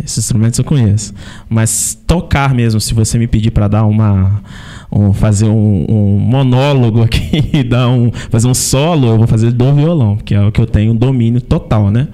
[0.03, 1.13] Esses instrumentos eu conheço.
[1.49, 4.43] Mas tocar mesmo, se você me pedir para dar uma.
[4.91, 9.75] Um, fazer um, um, monólogo aqui, dar um, fazer um solo, eu vou fazer do
[9.75, 12.09] violão, que é o que eu tenho domínio total, né?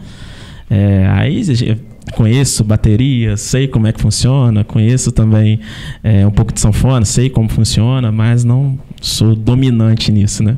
[0.69, 1.41] É, aí
[2.13, 5.61] conheço bateria, sei como é que funciona, conheço também
[6.03, 10.57] é, um pouco de sanfona, sei como funciona, mas não sou dominante nisso, né?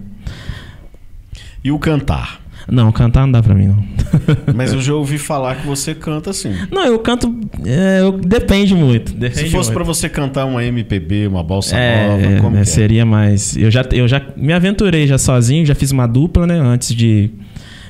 [1.62, 2.40] E o cantar?
[2.68, 3.84] Não, cantar não dá pra mim, não.
[4.54, 6.52] Mas eu já ouvi falar que você canta assim.
[6.70, 7.32] Não, eu canto.
[7.64, 9.12] É, eu, depende muito.
[9.12, 12.68] Depende Se fosse para você cantar uma MPB, uma bossa é, nova, como é, que
[12.68, 12.72] é?
[12.72, 13.56] seria mais.
[13.56, 16.58] Eu já, eu já me aventurei já sozinho, já fiz uma dupla, né?
[16.58, 17.30] Antes de,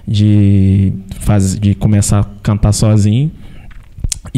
[0.06, 3.30] de, faz, de começar a cantar sozinho.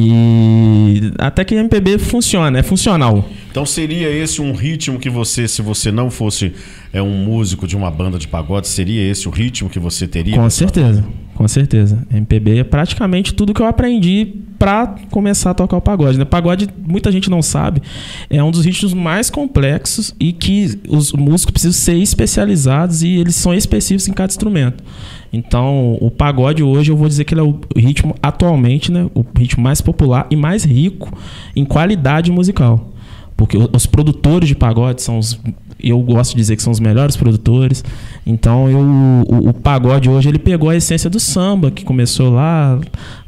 [0.01, 3.29] E até que MPB funciona, é funcional.
[3.51, 6.53] Então seria esse um ritmo que você, se você não fosse
[6.93, 10.37] é, um músico de uma banda de pagode, seria esse o ritmo que você teria?
[10.37, 12.07] Com certeza, com certeza.
[12.13, 16.17] MPB é praticamente tudo que eu aprendi para começar a tocar o pagode.
[16.17, 16.25] Né?
[16.25, 17.83] Pagode, muita gente não sabe,
[18.31, 23.35] é um dos ritmos mais complexos e que os músicos precisam ser especializados e eles
[23.35, 24.85] são específicos em cada instrumento.
[25.33, 29.25] Então, o pagode hoje eu vou dizer que ele é o ritmo atualmente, né, o
[29.37, 31.13] ritmo mais popular e mais rico
[31.55, 32.93] em qualidade musical.
[33.37, 35.39] Porque os produtores de pagode são os
[35.81, 37.85] eu gosto de dizer que são os melhores produtores.
[38.27, 42.81] Então, eu, o, o, pagode hoje ele pegou a essência do samba, que começou lá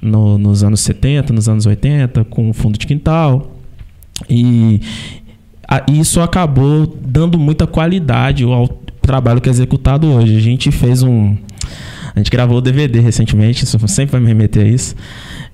[0.03, 3.53] no, nos anos 70, nos anos 80, com o fundo de quintal.
[4.29, 4.81] E
[5.67, 8.67] a, isso acabou dando muita qualidade ao
[9.01, 10.37] trabalho que é executado hoje.
[10.37, 11.37] A gente fez um.
[12.14, 14.94] A gente gravou o DVD recentemente, isso sempre vai me remeter a isso.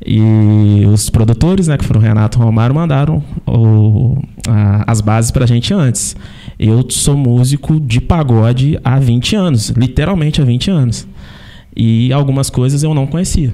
[0.04, 5.46] E os produtores, né, que foram Renato e Romário, mandaram o, a, as bases pra
[5.46, 6.16] gente antes.
[6.58, 11.06] Eu sou músico de pagode há 20 anos, literalmente há 20 anos.
[11.74, 13.52] E algumas coisas eu não conhecia.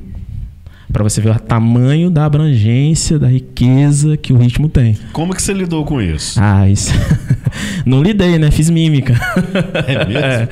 [0.93, 4.99] Para você ver o tamanho da abrangência, da riqueza que o ritmo tem.
[5.13, 6.39] Como que você lidou com isso?
[6.41, 6.93] Ah, isso.
[7.87, 8.51] não lidei, né?
[8.51, 9.15] Fiz mímica.
[9.87, 10.49] É mesmo?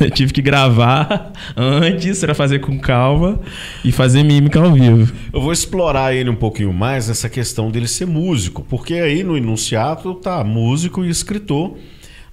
[0.00, 0.10] É.
[0.10, 3.40] Tive que gravar antes para fazer com calma
[3.84, 5.12] e fazer mímica ao vivo.
[5.32, 9.36] Eu vou explorar ele um pouquinho mais essa questão dele ser músico, porque aí no
[9.36, 11.76] enunciado tá músico e escritor.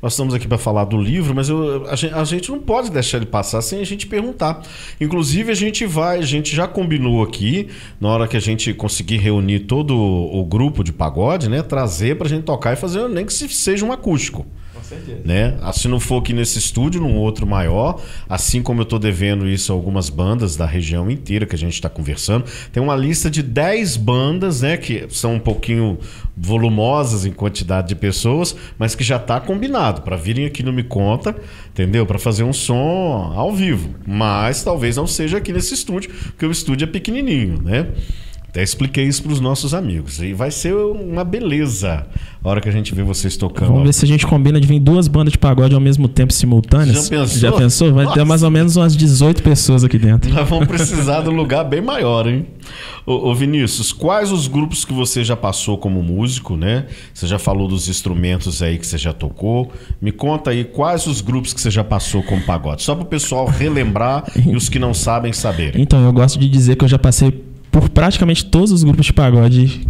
[0.04, 2.92] Nós estamos aqui para falar do livro, mas eu, a, gente, a, gente, não pode
[2.92, 4.62] deixar ele passar sem a gente perguntar.
[5.00, 7.70] Inclusive, a gente vai, a gente já combinou aqui,
[8.02, 11.62] na hora que a gente conseguir reunir todo o, grupo de pagode, né?
[11.62, 14.46] Trazer para a gente tocar e fazer, nem que seja um acústico.
[14.94, 15.22] Certeza.
[15.26, 15.58] Né?
[15.62, 19.48] Ah, se não for aqui nesse estúdio, num outro maior, assim como eu estou devendo
[19.48, 23.30] isso a algumas bandas da região inteira que a gente está conversando, tem uma lista
[23.30, 25.98] de 10 bandas, né, que são um pouquinho
[26.36, 30.84] volumosas em quantidade de pessoas, mas que já está combinado para virem aqui no Me
[30.84, 31.36] Conta,
[31.70, 32.06] entendeu?
[32.06, 33.96] Para fazer um som ao vivo.
[34.06, 37.88] Mas talvez não seja aqui nesse estúdio, porque o estúdio é pequenininho, né?
[38.54, 40.22] Até expliquei isso para os nossos amigos.
[40.22, 42.06] E vai ser uma beleza
[42.44, 43.70] a hora que a gente vê vocês tocando.
[43.70, 46.32] Vamos ver se a gente combina de vir duas bandas de pagode ao mesmo tempo
[46.32, 47.08] simultâneas.
[47.08, 47.40] Já pensou?
[47.40, 47.94] Já pensou?
[47.94, 48.20] Vai Nossa.
[48.20, 50.32] ter mais ou menos umas 18 pessoas aqui dentro.
[50.32, 52.46] Nós vamos precisar de um lugar bem maior, hein?
[53.08, 56.86] Ô, ô, Vinícius, quais os grupos que você já passou como músico, né?
[57.12, 59.72] Você já falou dos instrumentos aí que você já tocou.
[60.00, 62.84] Me conta aí quais os grupos que você já passou como pagode.
[62.84, 65.82] Só para o pessoal relembrar e os que não sabem saberem.
[65.82, 67.32] Então, eu gosto de dizer que eu já passei
[67.74, 69.82] por praticamente todos os grupos de pagode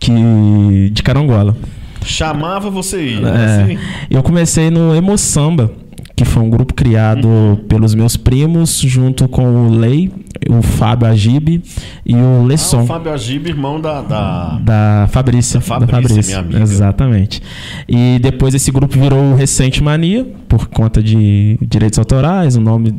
[0.00, 1.54] que de Carangola.
[2.02, 3.28] Chamava você ia.
[3.28, 3.78] É, assim?
[4.10, 5.70] eu comecei no Emo Samba,
[6.16, 7.28] que foi um grupo criado
[7.68, 10.10] pelos meus primos, junto com o Lei,
[10.48, 11.62] o Fábio Agibe
[12.06, 12.84] e o Ah, Lesson.
[12.84, 14.00] o Fábio Agib, irmão da.
[14.00, 14.58] da...
[14.62, 15.60] Da Fabrícia.
[15.60, 16.62] Da Fabrícia, minha amiga.
[16.62, 17.42] Exatamente.
[17.86, 22.98] E depois esse grupo virou o Recente Mania, por conta de direitos autorais, o nome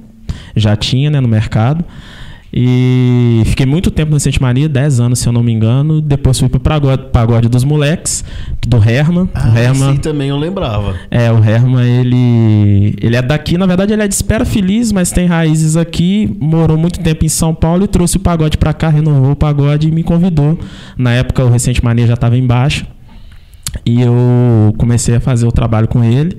[0.56, 1.84] já tinha né, no mercado.
[2.54, 6.02] E fiquei muito tempo no Recente Mania, 10 anos se eu não me engano.
[6.02, 8.26] Depois fui pro Pagode, pagode dos Moleques,
[8.68, 9.30] do Herman.
[9.34, 10.96] Ah, o Herman também eu lembrava.
[11.10, 15.12] é, o Herman, ele, ele é daqui, na verdade ele é de Espera Feliz, mas
[15.12, 18.90] tem raízes aqui, morou muito tempo em São Paulo e trouxe o pagode pra cá,
[18.90, 20.60] renovou o pagode e me convidou.
[20.98, 22.86] Na época o Recente Mania já estava embaixo
[23.86, 26.38] e eu comecei a fazer o trabalho com ele.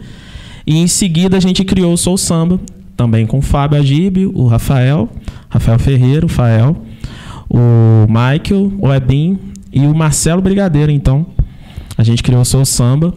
[0.67, 2.61] E em seguida a gente criou o Soul Samba,
[2.97, 5.09] também com o Fábio Agib, o Rafael,
[5.49, 6.77] Rafael Ferreira, o Fael,
[7.49, 9.39] o Michael, o Ebin
[9.73, 11.27] e o Marcelo Brigadeiro, então.
[11.97, 13.15] A gente criou o Soul Samba.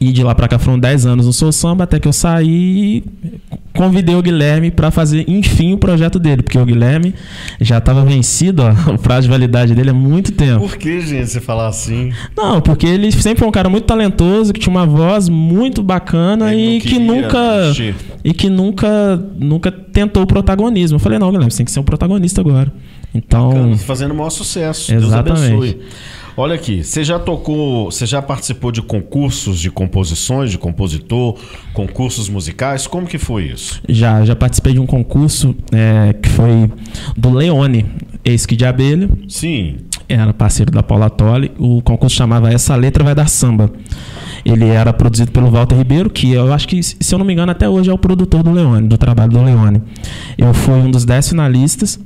[0.00, 2.98] E de lá pra cá foram 10 anos no Soul Samba, até que eu saí
[2.98, 3.04] e
[3.74, 6.42] convidei o Guilherme pra fazer, enfim, o projeto dele.
[6.42, 7.14] Porque o Guilherme
[7.58, 10.60] já tava vencido, ó, o prazo de validade dele há muito tempo.
[10.68, 12.12] Por que, gente, você falar assim?
[12.36, 16.52] Não, porque ele sempre foi um cara muito talentoso, que tinha uma voz muito bacana
[16.52, 17.94] Ele e que nunca mexer.
[18.22, 20.96] e que nunca nunca tentou o protagonismo.
[20.96, 22.70] Eu falei, não, Guilherme, você tem que ser um protagonista agora.
[23.14, 24.92] Então, Bacana, fazendo o maior sucesso.
[24.94, 25.48] Exatamente.
[25.48, 25.80] Deus abençoe.
[26.40, 31.36] Olha aqui, você já tocou, você já participou de concursos de composições, de compositor,
[31.74, 32.86] concursos musicais?
[32.86, 33.82] Como que foi isso?
[33.88, 36.70] já já participei de um concurso é, que foi
[37.16, 37.86] do Leone,
[38.24, 39.10] ex-que de abelha.
[39.28, 39.78] Sim.
[40.08, 41.50] era parceiro da Paula Tolle.
[41.58, 43.72] O concurso chamava Essa Letra Vai Dar Samba.
[44.44, 47.50] Ele era produzido pelo Walter Ribeiro, que eu acho que, se eu não me engano,
[47.50, 49.82] até hoje é o produtor do Leone, do trabalho do Leone.
[50.38, 51.98] Eu fui um dos dez finalistas.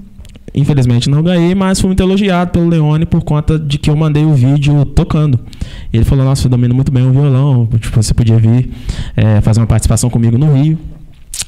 [0.55, 4.25] Infelizmente não ganhei, mas fui muito elogiado pelo Leone por conta de que eu mandei
[4.25, 5.41] o vídeo tocando.
[5.93, 7.67] E ele falou: Nossa, você domina muito bem o violão.
[7.81, 8.71] Tipo, você podia vir
[9.17, 10.79] é, fazer uma participação comigo no Rio.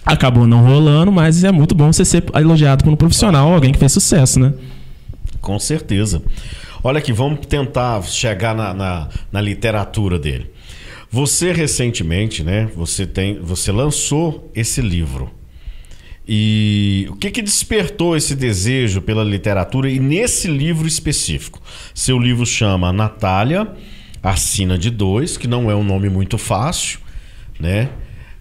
[0.07, 3.79] Acabou não rolando, mas é muito bom você ser elogiado por um profissional, alguém que
[3.79, 4.55] fez sucesso, né?
[5.41, 6.23] Com certeza.
[6.83, 10.51] Olha aqui, vamos tentar chegar na, na, na literatura dele.
[11.11, 12.69] Você recentemente, né?
[12.75, 15.31] Você tem, você lançou esse livro.
[16.27, 21.61] E o que, que despertou esse desejo pela literatura e nesse livro específico?
[21.95, 23.69] Seu livro chama Natália,
[24.23, 26.99] Assina de Dois, que não é um nome muito fácil,
[27.61, 27.91] né?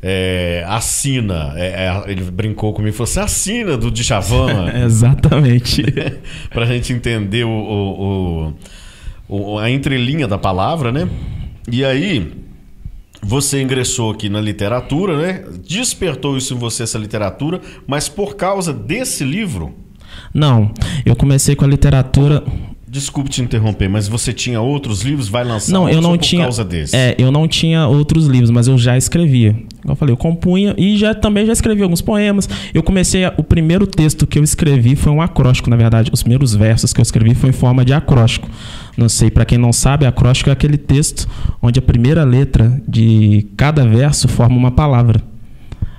[0.05, 4.71] É, assina, é, é, ele brincou comigo e falou assim: assina do Djavan.
[4.83, 5.81] Exatamente.
[6.51, 8.53] pra gente entender o- o-
[9.53, 11.07] o- a entrelinha da palavra, né?
[11.71, 12.33] E aí,
[13.25, 15.43] você ingressou aqui na literatura, né?
[15.67, 19.73] Despertou isso em você, essa literatura, mas por causa desse livro.
[20.33, 20.71] Não,
[21.05, 22.43] eu comecei com a literatura.
[22.87, 25.27] Desculpe te interromper, mas você tinha outros livros?
[25.27, 26.43] Vai lançar Não, eu não tinha.
[26.43, 26.95] causa desse?
[26.95, 29.53] É, eu não tinha outros livros, mas eu já escrevia.
[29.81, 32.47] Como eu falei, eu compunha e já também já escrevi alguns poemas.
[32.71, 36.11] Eu comecei a- o primeiro texto que eu escrevi foi um acróstico, na verdade.
[36.13, 38.47] Os primeiros versos que eu escrevi foi em forma de acróstico.
[38.97, 41.27] Não sei, para quem não sabe, acróstico é aquele texto
[41.61, 45.21] onde a primeira letra de cada verso forma uma palavra.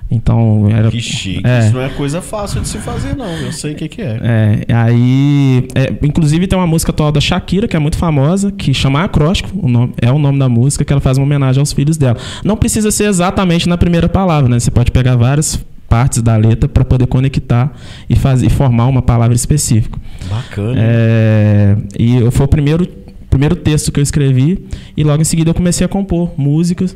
[0.09, 1.41] Então, era Que chique.
[1.45, 1.65] É.
[1.65, 3.25] Isso não é coisa fácil de se fazer, não.
[3.25, 4.63] Eu sei o que, que é.
[4.69, 5.67] É, aí.
[5.73, 9.49] é, inclusive tem uma música atual da Shakira, que é muito famosa, que chama Acróstico,
[9.61, 12.17] o nome- é o nome da música, que ela faz uma homenagem aos filhos dela.
[12.43, 14.59] Não precisa ser exatamente na primeira palavra, né?
[14.59, 17.73] Você pode pegar várias partes da letra para poder conectar
[18.09, 19.99] e fazer formar uma palavra específica.
[20.29, 20.73] Bacana.
[20.77, 22.87] É, e foi o primeiro,
[23.29, 26.95] primeiro texto que eu escrevi, e logo em seguida eu comecei a compor músicas.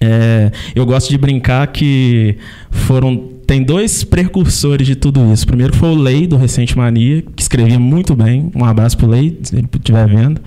[0.00, 2.36] É, eu gosto de brincar que
[2.70, 3.36] foram.
[3.46, 5.46] Tem dois precursores de tudo isso.
[5.46, 8.50] Primeiro foi o Lei, do Recente Mania, que escrevia muito bem.
[8.54, 10.40] Um abraço pro Lei, se ele estiver vendo.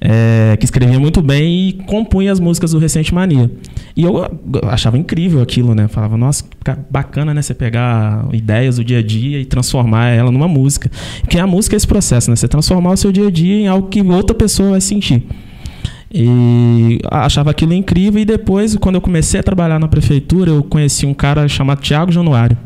[0.00, 3.50] É, que escrevia muito bem e compunha as músicas do Recente Mania.
[3.96, 4.24] E eu
[4.68, 5.88] achava incrível aquilo, né?
[5.88, 7.42] Falava, nossa, ca- bacana, né?
[7.42, 10.88] Você pegar ideias do dia a dia e transformar ela numa música.
[11.22, 12.36] Porque a música é esse processo, né?
[12.36, 15.24] Você transformar o seu dia a dia em algo que outra pessoa vai sentir.
[16.14, 18.20] E achava aquilo incrível.
[18.20, 22.12] E depois, quando eu comecei a trabalhar na prefeitura, eu conheci um cara chamado Tiago
[22.12, 22.56] Januário.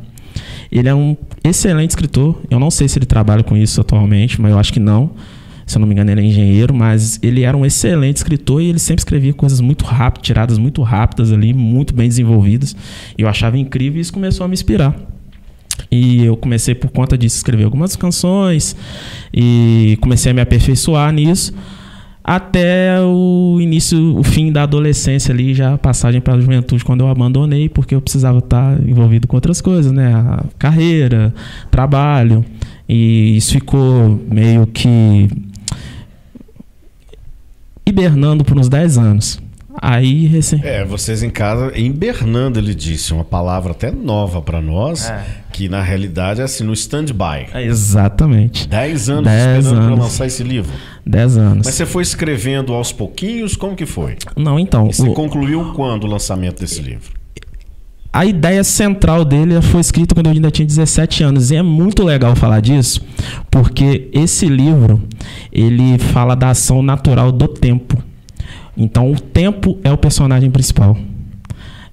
[0.71, 2.41] Ele é um excelente escritor.
[2.51, 5.13] Eu não sei se ele trabalha com isso atualmente, mas eu acho que não.
[5.73, 8.67] Se eu não me engano, ele é engenheiro, mas ele era um excelente escritor e
[8.67, 12.77] ele sempre escrevia coisas muito rápidas, tiradas muito rápidas ali, muito bem desenvolvidas.
[13.17, 14.95] Eu achava incrível e isso começou a me inspirar.
[15.91, 18.77] E eu comecei por conta disso escrever algumas canções
[19.33, 21.55] e comecei a me aperfeiçoar nisso
[22.23, 27.01] até o início, o fim da adolescência ali, já a passagem para a juventude, quando
[27.01, 30.15] eu abandonei, porque eu precisava estar envolvido com outras coisas, né?
[30.15, 31.35] A carreira,
[31.71, 32.45] trabalho.
[32.89, 35.29] E isso ficou meio que
[37.87, 39.41] hibernando por uns 10 anos.
[39.81, 40.61] Aí, recém...
[40.63, 45.25] É, vocês em casa, hibernando, ele disse, uma palavra até nova para nós, é.
[45.51, 47.47] que na realidade é assim, no stand-by.
[47.55, 48.69] É, exatamente.
[48.69, 50.73] Dez anos Dez esperando para lançar esse livro.
[51.07, 51.67] Dez anos.
[51.67, 54.17] Mas você foi escrevendo aos pouquinhos, como que foi?
[54.37, 54.89] Não, então...
[54.89, 55.15] E você o...
[55.15, 57.22] concluiu quando o lançamento desse livro?
[58.13, 61.51] A ideia central dele foi escrita quando eu ainda tinha 17 anos.
[61.51, 63.01] E é muito legal falar disso,
[63.51, 65.03] porque esse livro,
[65.51, 67.97] ele fala da ação natural do tempo.
[68.77, 70.97] Então o tempo é o personagem principal.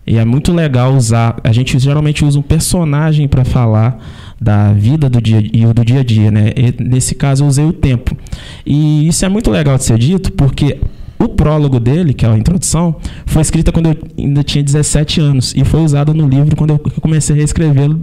[0.06, 1.40] E é muito legal usar.
[1.44, 3.98] A gente geralmente usa um personagem para falar
[4.42, 6.52] da vida do dia e do dia a dia, né?
[6.56, 8.18] E nesse caso eu usei o tempo.
[8.66, 10.80] E isso é muito legal de ser dito porque
[11.20, 15.54] o prólogo dele, que é a introdução, foi escrita quando eu ainda tinha 17 anos
[15.56, 18.00] e foi usada no livro quando eu comecei a reescrevê-lo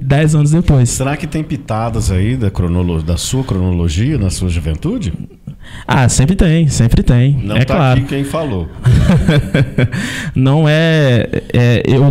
[0.00, 0.88] 10 anos depois.
[0.88, 2.50] Será que tem pitadas aí da,
[3.04, 5.12] da sua cronologia na sua juventude?
[5.86, 7.38] Ah, sempre tem, sempre tem.
[7.42, 8.00] Não é tá claro.
[8.00, 8.68] aqui quem falou.
[10.34, 12.02] não é, é eu,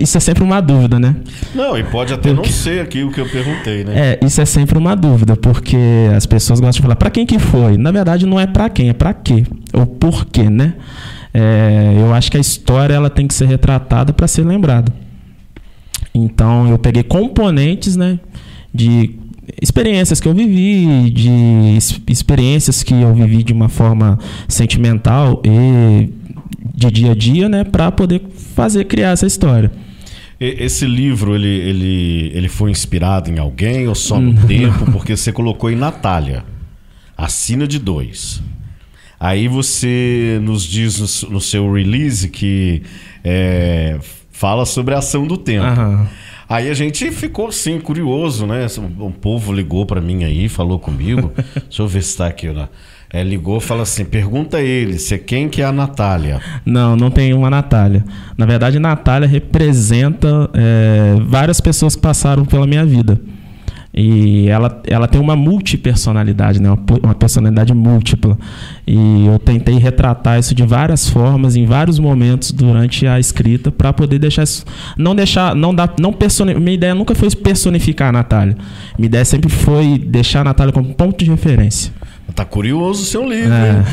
[0.00, 1.16] isso é sempre uma dúvida, né?
[1.54, 4.18] Não, e pode até porque, não ser aqui o que eu perguntei, né?
[4.20, 5.76] É, isso é sempre uma dúvida, porque
[6.14, 7.78] as pessoas gostam de falar para quem que foi.
[7.78, 10.74] Na verdade, não é para quem, é para quê ou por quê, né?
[11.32, 14.92] É, eu acho que a história ela tem que ser retratada para ser lembrada.
[16.14, 18.20] Então, eu peguei componentes, né,
[18.72, 19.18] de
[19.60, 21.30] experiências que eu vivi, de
[22.08, 26.10] experiências que eu vivi de uma forma sentimental e
[26.74, 28.22] de dia a dia, né, para poder
[28.54, 29.70] fazer criar essa história.
[30.40, 34.84] Esse livro ele, ele, ele foi inspirado em alguém ou só no tempo?
[34.92, 36.44] Porque você colocou em Natália,
[37.16, 38.42] assina de dois.
[39.18, 42.82] Aí você nos diz no, seu release que
[43.22, 43.98] é,
[44.30, 45.66] fala sobre a ação do tempo.
[45.66, 46.06] Uhum.
[46.54, 48.64] Aí a gente ficou assim, curioso, né?
[49.00, 51.32] Um povo ligou para mim aí, falou comigo.
[51.66, 52.68] Deixa eu ver se está aqui, né?
[53.12, 56.40] É, ligou fala assim: pergunta a ele se quem que é a Natália.
[56.64, 58.04] Não, não tem uma Natália.
[58.38, 63.20] Na verdade, Natália representa é, várias pessoas que passaram pela minha vida.
[63.96, 66.68] E ela, ela tem uma multipersonalidade, né?
[66.68, 68.36] uma, uma personalidade múltipla.
[68.84, 73.92] E eu tentei retratar isso de várias formas, em vários momentos durante a escrita, para
[73.92, 74.64] poder deixar isso.
[74.98, 75.54] Não deixar.
[75.54, 78.56] Não dar, não personi, minha ideia nunca foi personificar a Natália.
[78.98, 81.92] Minha ideia sempre foi deixar a Natália como ponto de referência.
[82.34, 83.84] Tá curioso o seu livro, é.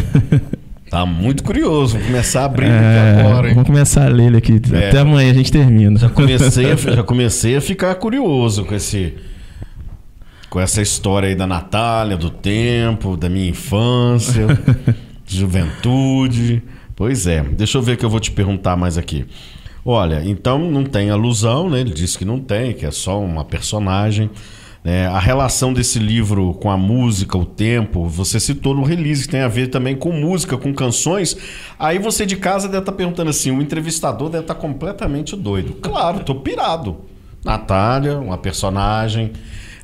[0.89, 1.97] Tá muito curioso.
[1.97, 3.53] Vou começar a abrir é, agora, hein?
[3.53, 4.61] Vamos começar a ler ele aqui.
[4.73, 4.89] É.
[4.89, 5.97] Até amanhã a gente termina.
[5.97, 9.13] Já comecei, a, já comecei a ficar curioso com esse
[10.51, 14.47] com essa história aí da Natália, do tempo, da minha infância,
[15.25, 16.61] juventude.
[16.93, 17.41] Pois é.
[17.41, 19.25] Deixa eu ver que eu vou te perguntar mais aqui.
[19.85, 21.79] Olha, então não tem alusão, né?
[21.79, 24.29] Ele disse que não tem, que é só uma personagem.
[24.83, 29.31] É, a relação desse livro com a música, o tempo, você citou no release, que
[29.31, 31.37] tem a ver também com música, com canções.
[31.79, 35.33] Aí você de casa deve estar tá perguntando assim: o entrevistador deve estar tá completamente
[35.33, 35.75] doido.
[35.75, 36.97] Claro, tô pirado.
[37.45, 39.31] Natália, uma personagem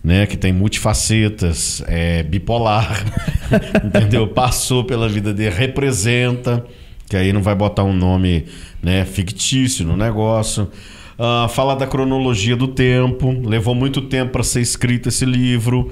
[0.04, 3.04] né, que tem multifacetas, é bipolar,
[3.84, 4.28] entendeu?
[4.28, 6.66] Passou pela vida dele, representa,
[7.10, 8.46] que aí não vai botar um nome
[8.82, 10.70] né, fictício no negócio.
[11.18, 15.92] Uh, fala da cronologia do tempo, levou muito tempo para ser escrito esse livro.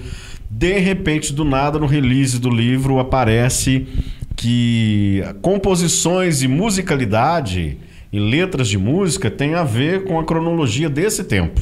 [0.49, 3.87] De repente, do nada, no release do livro aparece
[4.35, 7.77] que composições e musicalidade
[8.11, 11.61] e letras de música têm a ver com a cronologia desse tempo.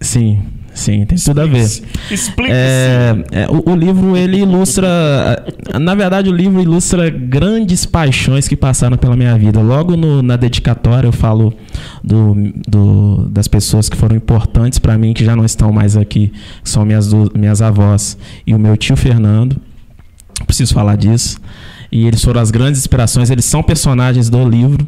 [0.00, 0.42] Sim,
[0.74, 1.64] Sim, tem tudo a ver.
[2.10, 2.52] Explica.
[2.52, 4.88] É, é, o, o, livro ele ilustra,
[5.80, 9.60] na verdade o livro ilustra grandes paixões que passaram pela minha vida.
[9.60, 11.54] Logo no, na dedicatória eu falo
[12.02, 12.34] do,
[12.66, 16.32] do, das pessoas que foram importantes para mim que já não estão mais aqui,
[16.64, 19.56] são minhas minhas avós e o meu tio Fernando.
[20.46, 21.40] Preciso falar disso
[21.94, 24.84] e eles foram as grandes inspirações, eles são personagens do livro.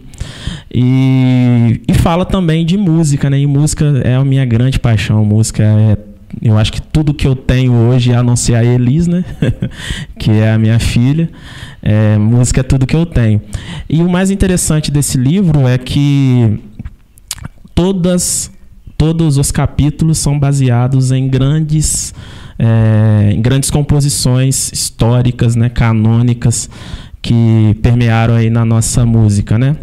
[0.75, 3.39] E, e fala também de música, né?
[3.39, 5.25] E música é a minha grande paixão.
[5.25, 5.97] Música é
[6.43, 9.25] eu acho que tudo que eu tenho hoje é anunciar a Elis, né?
[10.19, 11.31] que é a minha filha.
[11.81, 13.41] É, música é tudo que eu tenho.
[13.89, 16.59] E o mais interessante desse livro é que
[17.73, 18.51] todas
[18.99, 22.13] todos os capítulos são baseados em grandes,
[22.59, 26.69] é, em grandes composições históricas, né, canônicas,
[27.21, 29.77] que permearam aí na nossa música, né?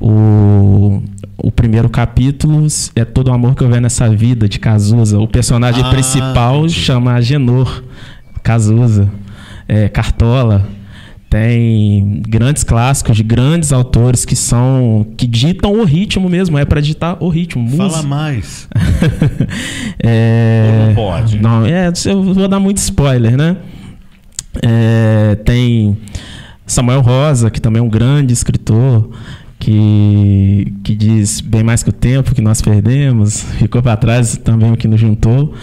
[0.00, 1.02] O,
[1.36, 5.18] o primeiro capítulo é todo o amor que houver nessa vida de Cazuza.
[5.18, 6.74] O personagem ah, principal entendi.
[6.74, 7.84] chama Agenor
[8.42, 9.10] Cazuza,
[9.68, 10.66] é, Cartola.
[11.28, 16.80] Tem grandes clássicos de grandes autores que são que ditam o ritmo mesmo, é para
[16.80, 17.68] ditar o ritmo.
[17.70, 18.08] Fala música.
[18.08, 18.68] mais.
[19.98, 21.38] é, não pode.
[21.40, 23.56] Não, é, eu vou dar muito spoiler, né?
[24.62, 25.98] É, tem
[26.66, 29.10] Samuel Rosa, que também é um grande escritor,
[29.58, 34.72] que, que diz bem mais que o tempo que nós perdemos, ficou para trás também
[34.72, 35.54] o que nos juntou.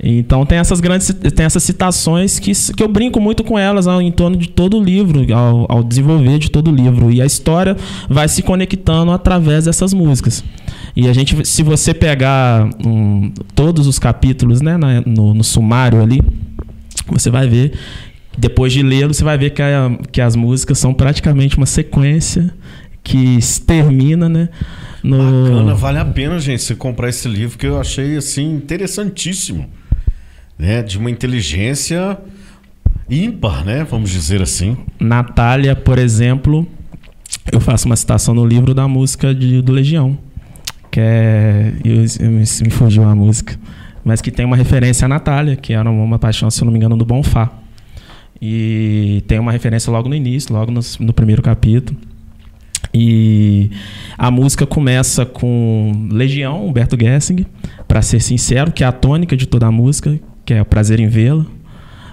[0.00, 4.00] Então tem essas grandes tem essas citações que, que eu brinco muito com elas ao,
[4.00, 7.10] em torno de todo o livro, ao, ao, desenvolver de todo o livro.
[7.10, 7.76] E a história
[8.08, 10.44] vai se conectando através dessas músicas.
[10.94, 16.00] E a gente, se você pegar um, todos os capítulos né, na, no, no sumário
[16.00, 16.20] ali,
[17.10, 17.72] você vai ver
[18.38, 22.54] depois de lê-lo, você vai ver que, a, que as músicas são praticamente uma sequência
[23.02, 24.48] que termina, né?
[25.02, 25.16] No...
[25.16, 29.66] Bacana, vale a pena, gente, você comprar esse livro que eu achei assim interessantíssimo,
[30.58, 30.82] né?
[30.82, 32.18] De uma inteligência
[33.08, 33.84] ímpar, né?
[33.84, 34.76] Vamos dizer assim.
[34.98, 36.66] Natália, por exemplo,
[37.52, 40.18] eu faço uma citação no livro da música de, do Legião,
[40.90, 43.58] que é eu, eu, me fugiu a música,
[44.04, 46.78] mas que tem uma referência à Natália, que era uma paixão, se eu não me
[46.78, 47.50] engano, do Bonfá.
[48.40, 51.98] E tem uma referência logo no início, logo no, no primeiro capítulo.
[52.94, 53.70] E
[54.16, 57.44] a música começa com Legião, Humberto Gessing,
[57.86, 60.98] para ser sincero, que é a tônica de toda a música, que é o prazer
[60.98, 61.44] em vê-la.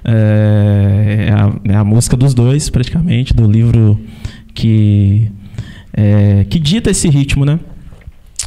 [0.04, 3.98] É, é, a, é, a, música dos dois, praticamente, do livro
[4.54, 5.32] que,
[5.94, 7.58] é, que dita esse ritmo, né?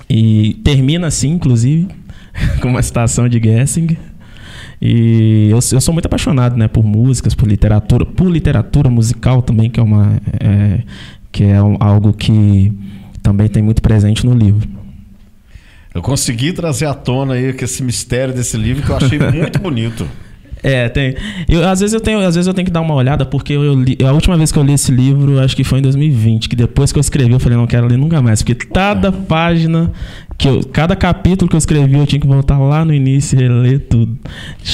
[0.06, 1.88] E termina assim, inclusive,
[2.60, 3.96] com uma citação de Gessing.
[4.80, 9.70] E eu, eu sou muito apaixonado, né, por músicas, por literatura, por literatura musical também,
[9.70, 10.82] que é uma é,
[11.32, 12.74] que é algo que
[13.22, 14.68] também tem muito presente no livro.
[15.94, 19.58] Eu consegui trazer à tona aí que esse mistério desse livro que eu achei muito
[19.58, 20.06] bonito.
[20.62, 21.14] É, tem.
[21.48, 23.74] Eu, às vezes eu tenho, às vezes eu tenho que dar uma olhada porque eu
[23.74, 26.56] li, a última vez que eu li esse livro, acho que foi em 2020, que
[26.56, 29.92] depois que eu escrevi, eu falei não quero ler nunca mais, porque cada página
[30.36, 33.42] que eu, cada capítulo que eu escrevi, eu tinha que voltar lá no início e
[33.42, 34.16] reler tudo.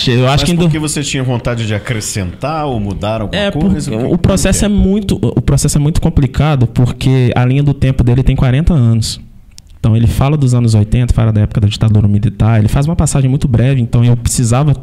[0.07, 3.95] Eu acho Mas que porque você tinha vontade de acrescentar ou mudar alguma é, coisa?
[3.95, 4.67] O, o processo é?
[4.67, 8.73] é muito, o processo é muito complicado porque a linha do tempo dele tem 40
[8.75, 9.21] anos.
[9.85, 12.97] Então ele fala dos anos 80, fala da época da ditadura militar, ele faz uma
[12.97, 14.75] passagem muito breve, então eu precisava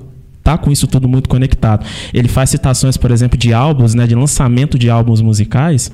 [0.44, 1.84] tá com isso tudo muito conectado.
[2.14, 5.92] Ele faz citações, por exemplo, de álbuns, né, de lançamento de álbuns musicais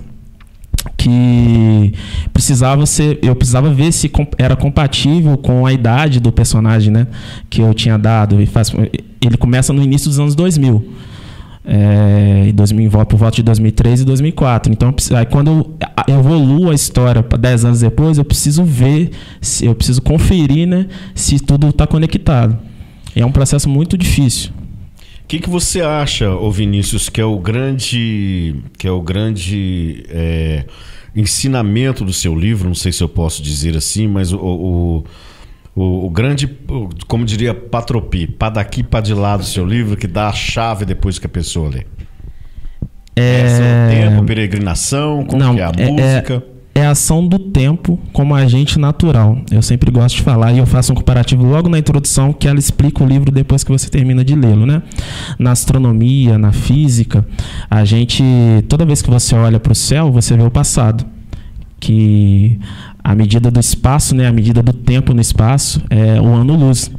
[0.97, 1.93] que
[2.34, 7.08] precisava ser, eu precisava ver se era compatível com a idade do personagem, né,
[7.49, 8.45] que eu tinha dado.
[8.47, 8.74] Faz,
[9.22, 10.86] ele começa no início dos anos 2000.
[11.70, 14.72] É, 2000, por volta de 2003 e 2004.
[14.72, 15.76] Então, aí quando
[16.07, 19.11] eu evoluo a história para 10 anos depois, eu preciso ver,
[19.61, 22.57] eu preciso conferir né, se tudo está conectado.
[23.15, 24.51] É um processo muito difícil.
[25.24, 30.05] O que, que você acha, ô Vinícius, que é o grande, que é o grande
[30.07, 30.65] é,
[31.13, 32.68] ensinamento do seu livro?
[32.68, 35.03] Não sei se eu posso dizer assim, mas o, o,
[35.78, 36.49] o, o grande,
[37.07, 40.84] como diria Patropi, para daqui para de lá do seu livro, que dá a chave
[40.84, 41.86] depois que a pessoa lê.
[43.15, 46.43] É, é o tempo, peregrinação, como Não, é a é, música?
[46.53, 49.36] É é a ação do tempo como agente natural.
[49.49, 52.59] Eu sempre gosto de falar e eu faço um comparativo logo na introdução que ela
[52.59, 54.84] explica o livro depois que você termina de lê-lo, né?
[55.39, 57.25] Na astronomia, na física,
[57.67, 58.23] a gente
[58.69, 61.03] toda vez que você olha para o céu, você vê o passado,
[61.80, 62.59] que
[63.08, 66.91] a medida do espaço, né, a medida do tempo no espaço é o ano-luz.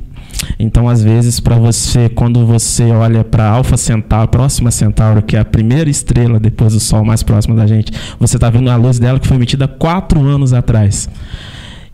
[0.59, 5.41] Então, às vezes, para você, quando você olha para Alfa Centauro, próxima Centauro, que é
[5.41, 8.99] a primeira estrela depois do Sol mais próxima da gente, você está vendo a luz
[8.99, 11.11] dela que foi emitida quatro anos atrás.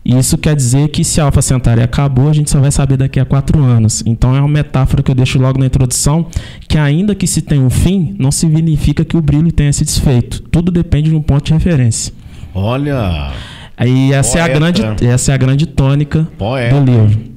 [0.05, 3.19] Isso quer dizer que se a Alfa Centauri acabou, a gente só vai saber daqui
[3.19, 4.01] a quatro anos.
[4.05, 6.27] Então é uma metáfora que eu deixo logo na introdução,
[6.69, 10.41] que ainda que se tenha um fim, não significa que o brilho tenha se desfeito.
[10.43, 12.13] Tudo depende de um ponto de referência.
[12.53, 13.33] Olha!
[13.77, 16.79] Aí essa, é a, grande, essa é a grande tônica Poeta.
[16.79, 17.35] do livro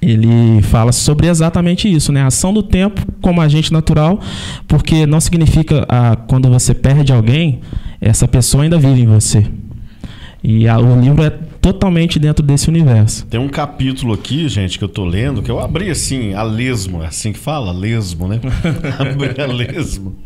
[0.00, 2.22] ele fala sobre exatamente isso, né?
[2.22, 4.20] A ação do tempo como agente natural,
[4.66, 7.60] porque não significa ah, quando você perde alguém,
[8.00, 9.44] essa pessoa ainda vive em você.
[10.42, 11.30] E a, o livro é
[11.72, 13.26] totalmente dentro desse universo.
[13.26, 17.02] Tem um capítulo aqui, gente, que eu tô lendo, que eu abri assim, a lesmo,
[17.02, 17.72] é assim que fala?
[17.72, 18.40] Lesmo, né?
[18.98, 20.16] abri a lesmo.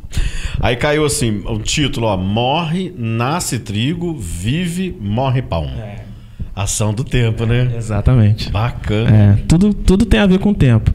[0.61, 5.65] Aí caiu assim, o título, ó, morre, nasce trigo, vive, morre pão.
[5.65, 6.05] É.
[6.55, 7.73] Ação do tempo, né?
[7.77, 8.51] Exatamente.
[8.51, 9.11] Bacana.
[9.11, 10.93] É, tudo, tudo tem a ver com o tempo.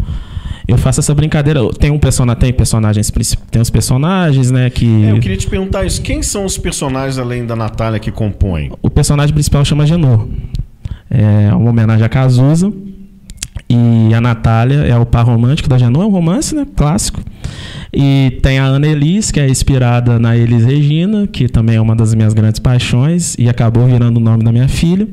[0.68, 1.61] Eu faço essa brincadeira.
[1.80, 3.11] Tem um personagem, tem personagens,
[3.49, 4.70] tem os personagens, né?
[4.70, 6.01] Que É, eu queria te perguntar isso.
[6.01, 8.72] Quem são os personagens além da Natália que compõem?
[8.82, 10.28] o personagem principal chama Genor.
[11.09, 12.72] É uma homenagem a Cazuza.
[13.70, 16.65] E a Natália é o par romântico da Genor, é um romance, né?
[16.76, 17.22] Clássico.
[17.93, 21.95] E tem a Ana Elis, que é inspirada na Elis Regina, que também é uma
[21.95, 25.07] das minhas grandes paixões e acabou virando o nome da minha filha.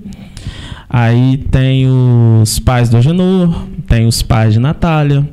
[0.89, 5.29] Aí tem os pais do Agenor, tem os pais de Natália.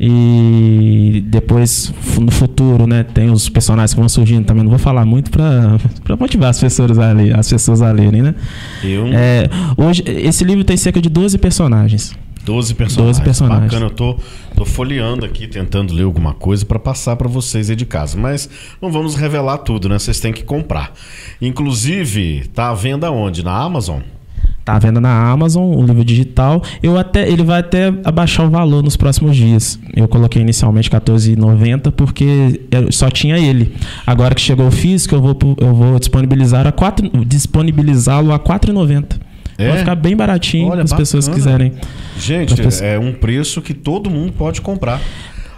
[0.00, 4.62] E depois, no futuro, né, tem os personagens que vão surgindo também.
[4.62, 5.76] Não vou falar muito para
[6.18, 8.34] motivar as pessoas a, ler, as pessoas a lerem, né?
[8.84, 12.14] Eu, É, hoje, esse livro tem cerca de 12 personagens.
[12.44, 13.16] 12 personagens.
[13.18, 13.72] 12 personagens.
[13.72, 14.16] Bacana, eu tô,
[14.56, 18.16] tô folheando aqui, tentando ler alguma coisa para passar para vocês aí de casa.
[18.16, 18.48] Mas
[18.80, 19.98] não vamos revelar tudo, né?
[19.98, 20.92] Vocês têm que comprar.
[21.42, 23.44] Inclusive, tá à venda onde?
[23.44, 24.00] Na Amazon?
[24.68, 26.62] Tá à venda na Amazon, o livro digital.
[26.82, 29.78] Eu até, ele vai até abaixar o valor nos próximos dias.
[29.96, 32.60] Eu coloquei inicialmente R$14,90 porque
[32.90, 33.74] só tinha ele.
[34.06, 39.16] Agora que chegou o físico, eu vou, eu vou disponibilizar a quatro- disponibilizá-lo a R$4,90.
[39.56, 39.68] É?
[39.70, 41.72] Vai ficar bem baratinho para as pessoas quiserem.
[42.20, 45.00] Gente, Pra pessoa- é um preço que todo mundo pode comprar.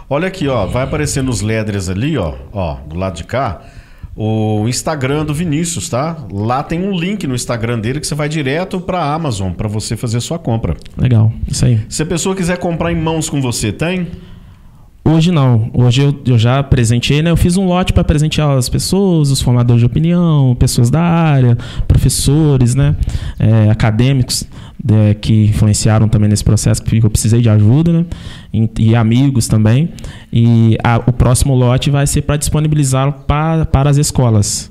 [0.09, 3.59] Olha aqui, ó, vai aparecer nos ledres ali, ó, ó, do lado de cá,
[4.15, 6.17] o Instagram do Vinícius, tá?
[6.31, 9.95] Lá tem um link no Instagram dele que você vai direto para Amazon para você
[9.95, 10.75] fazer sua compra.
[10.97, 11.79] Legal, isso aí.
[11.87, 14.07] Se a pessoa quiser comprar em mãos com você, tem?
[15.03, 15.69] Hoje não.
[15.73, 17.31] Hoje eu, eu já presenteei, né?
[17.31, 21.57] Eu fiz um lote para presentear as pessoas, os formadores de opinião, pessoas da área,
[21.87, 22.95] professores, né?
[23.39, 24.43] É, acadêmicos
[24.83, 28.05] né, que influenciaram também nesse processo, que eu precisei de ajuda, né?
[28.53, 29.89] E, e amigos também.
[30.31, 34.70] E a- o próximo lote vai ser para disponibilizá-lo pa- para as escolas.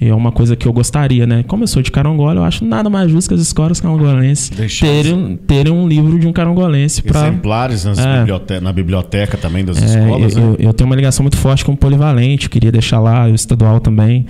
[0.00, 1.42] E é uma coisa que eu gostaria, né?
[1.42, 5.36] Como eu sou de Carangola, eu acho nada mais justo que as escolas carangolenses terem,
[5.36, 8.60] terem um livro de um carangolense para Exemplares nas É.
[8.60, 10.56] na biblioteca também das é, escolas, eu, né?
[10.60, 13.80] eu tenho uma ligação muito forte com o Polivalente, eu queria deixar lá, o estadual
[13.80, 14.24] também,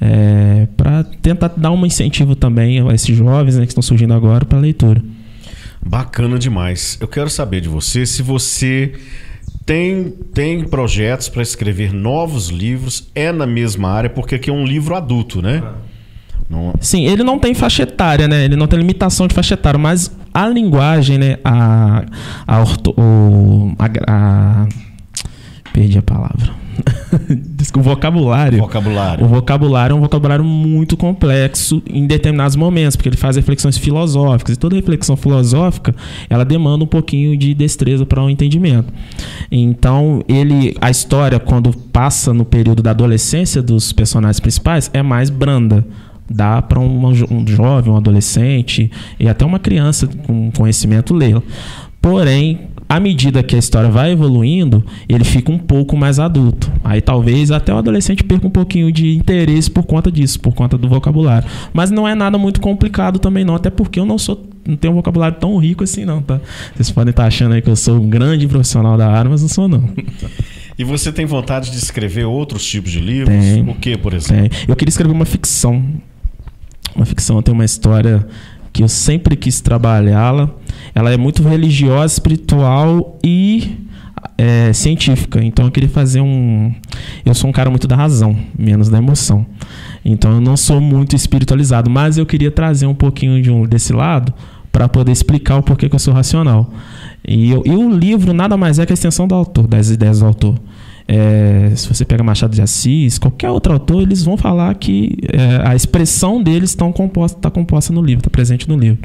[0.00, 4.46] é, para tentar dar um incentivo também a esses jovens né, que estão surgindo agora
[4.46, 5.02] para a leitura.
[5.84, 6.96] Bacana demais.
[7.00, 8.92] Eu quero saber de você se você
[9.64, 14.64] tem, tem projetos para escrever novos livros, é na mesma área, porque aqui é um
[14.64, 15.62] livro adulto, né?
[16.48, 18.44] Não, Sim, ele não tem faixa etária, né?
[18.44, 21.36] Ele não tem limitação de faixa etária, mas a linguagem, né?
[21.44, 22.04] A,
[22.46, 24.68] a, orto, o, a, a-
[25.72, 26.59] perdi a palavra.
[27.56, 28.58] Desculpa, o vocabulário.
[28.58, 29.24] vocabulário.
[29.24, 34.56] O vocabulário é um vocabulário muito complexo em determinados momentos, porque ele faz reflexões filosóficas.
[34.56, 35.94] E toda reflexão filosófica,
[36.28, 38.92] ela demanda um pouquinho de destreza para o entendimento.
[39.50, 45.30] Então, ele, a história, quando passa no período da adolescência dos personagens principais, é mais
[45.30, 45.84] branda.
[46.32, 51.42] Dá para um, jo- um jovem, um adolescente e até uma criança com conhecimento ler.
[52.00, 56.72] Porém, à medida que a história vai evoluindo, ele fica um pouco mais adulto.
[56.82, 60.76] Aí talvez até o adolescente perca um pouquinho de interesse por conta disso, por conta
[60.76, 61.48] do vocabulário.
[61.72, 64.92] Mas não é nada muito complicado também não, até porque eu não sou não tenho
[64.92, 66.40] um vocabulário tão rico assim não, tá?
[66.74, 69.48] Vocês podem estar achando aí que eu sou um grande profissional da área, mas não
[69.48, 69.88] sou não.
[70.76, 73.36] E você tem vontade de escrever outros tipos de livros?
[73.36, 73.70] Tenho.
[73.70, 74.46] O que, por exemplo?
[74.46, 75.84] É, eu queria escrever uma ficção.
[76.96, 78.26] Uma ficção tem uma história
[78.72, 80.50] que eu sempre quis trabalhá-la.
[80.94, 83.76] Ela é muito religiosa, espiritual e
[84.38, 85.42] é, científica.
[85.42, 86.72] Então eu queria fazer um.
[87.24, 89.44] Eu sou um cara muito da razão, menos da emoção.
[90.04, 93.92] Então eu não sou muito espiritualizado, mas eu queria trazer um pouquinho de um, desse
[93.92, 94.32] lado
[94.72, 96.70] para poder explicar o porquê que eu sou racional.
[97.26, 100.20] E, eu- e o livro nada mais é que a extensão do autor, das ideias
[100.20, 100.54] do autor.
[101.12, 105.68] É, se você pega Machado de Assis, qualquer outro autor, eles vão falar que é,
[105.68, 109.00] a expressão deles está composta, tá composta no livro, está presente no livro.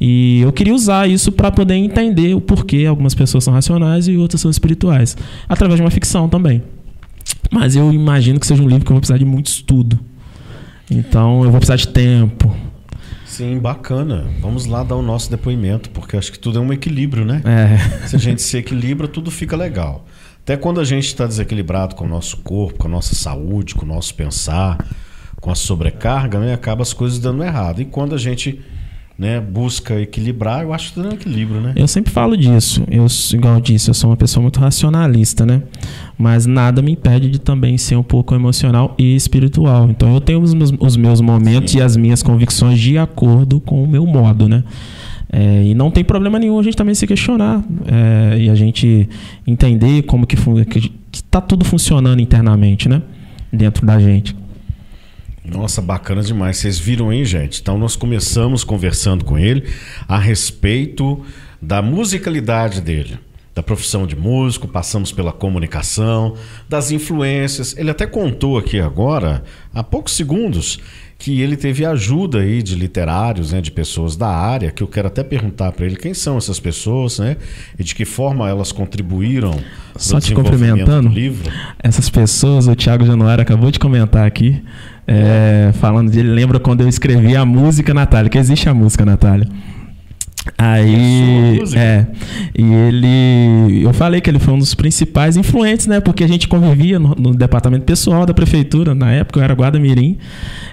[0.00, 4.16] E eu queria usar isso para poder entender o porquê algumas pessoas são racionais e
[4.16, 5.14] outras são espirituais,
[5.46, 6.62] através de uma ficção também.
[7.50, 10.00] Mas eu imagino que seja um livro que eu vou precisar de muito estudo.
[10.90, 12.56] Então eu vou precisar de tempo.
[13.26, 14.24] Sim, bacana.
[14.40, 17.42] Vamos lá dar o nosso depoimento, porque acho que tudo é um equilíbrio, né?
[17.44, 20.06] É, Se a gente se equilibra, tudo fica legal.
[20.46, 23.84] Até quando a gente está desequilibrado com o nosso corpo, com a nossa saúde, com
[23.84, 24.78] o nosso pensar,
[25.40, 27.82] com a sobrecarga, né, acaba as coisas dando errado.
[27.82, 28.60] E quando a gente
[29.18, 31.72] né, busca equilibrar, eu acho que é um equilíbrio, né?
[31.74, 32.84] Eu sempre falo disso.
[32.88, 35.64] Eu, igual eu disse, eu sou uma pessoa muito racionalista, né?
[36.16, 39.90] Mas nada me impede de também ser um pouco emocional e espiritual.
[39.90, 41.78] Então eu tenho os meus, os meus momentos Sim.
[41.78, 44.62] e as minhas convicções de acordo com o meu modo, né?
[45.32, 49.08] É, e não tem problema nenhum a gente também se questionar é, e a gente
[49.46, 53.02] entender como que, fun- que, que tá tudo funcionando internamente, né?
[53.52, 54.36] Dentro da gente.
[55.44, 56.56] Nossa, bacana demais.
[56.58, 57.60] Vocês viram aí, gente?
[57.60, 59.64] Então nós começamos conversando com ele
[60.08, 61.20] a respeito
[61.62, 63.18] da musicalidade dele,
[63.54, 66.34] da profissão de músico, passamos pela comunicação,
[66.68, 67.76] das influências.
[67.76, 70.78] Ele até contou aqui agora, há poucos segundos,
[71.18, 75.08] que ele teve ajuda aí de literários, né, de pessoas da área, que eu quero
[75.08, 77.36] até perguntar para ele quem são essas pessoas, né,
[77.78, 79.58] e de que forma elas contribuíram
[79.96, 81.50] Só te cumprimentando, livro.
[81.82, 84.62] Essas pessoas, o Thiago Januário acabou de comentar aqui,
[85.06, 89.48] é, falando dele, lembra quando eu escrevi a música Natália, que existe a música Natália.
[90.58, 92.06] Aí, é,
[92.56, 96.00] e ele, eu falei que ele foi um dos principais influentes, né?
[96.00, 100.16] Porque a gente convivia no, no departamento pessoal da prefeitura, na época eu era guarda-mirim,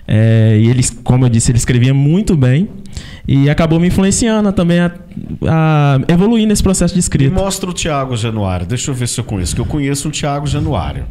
[0.07, 2.69] é, e ele, como eu disse, ele escrevia muito bem
[3.27, 4.91] e acabou me influenciando também a,
[5.45, 7.33] a evoluir nesse processo de escrita.
[7.33, 10.11] Me mostra o Tiago Januário, deixa eu ver se eu conheço, que eu conheço um
[10.11, 11.05] Tiago Januário.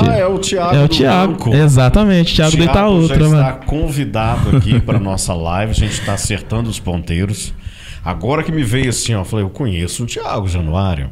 [0.00, 0.76] Ah, é o Thiago.
[0.76, 1.54] É o Thiago.
[1.54, 3.18] Exatamente, Thiago, Thiago deitar outra.
[3.18, 5.72] Já está convidado aqui para nossa live.
[5.72, 7.52] A gente está acertando os ponteiros.
[8.04, 11.10] Agora que me veio assim, ó, eu falei, eu conheço o Thiago Januário.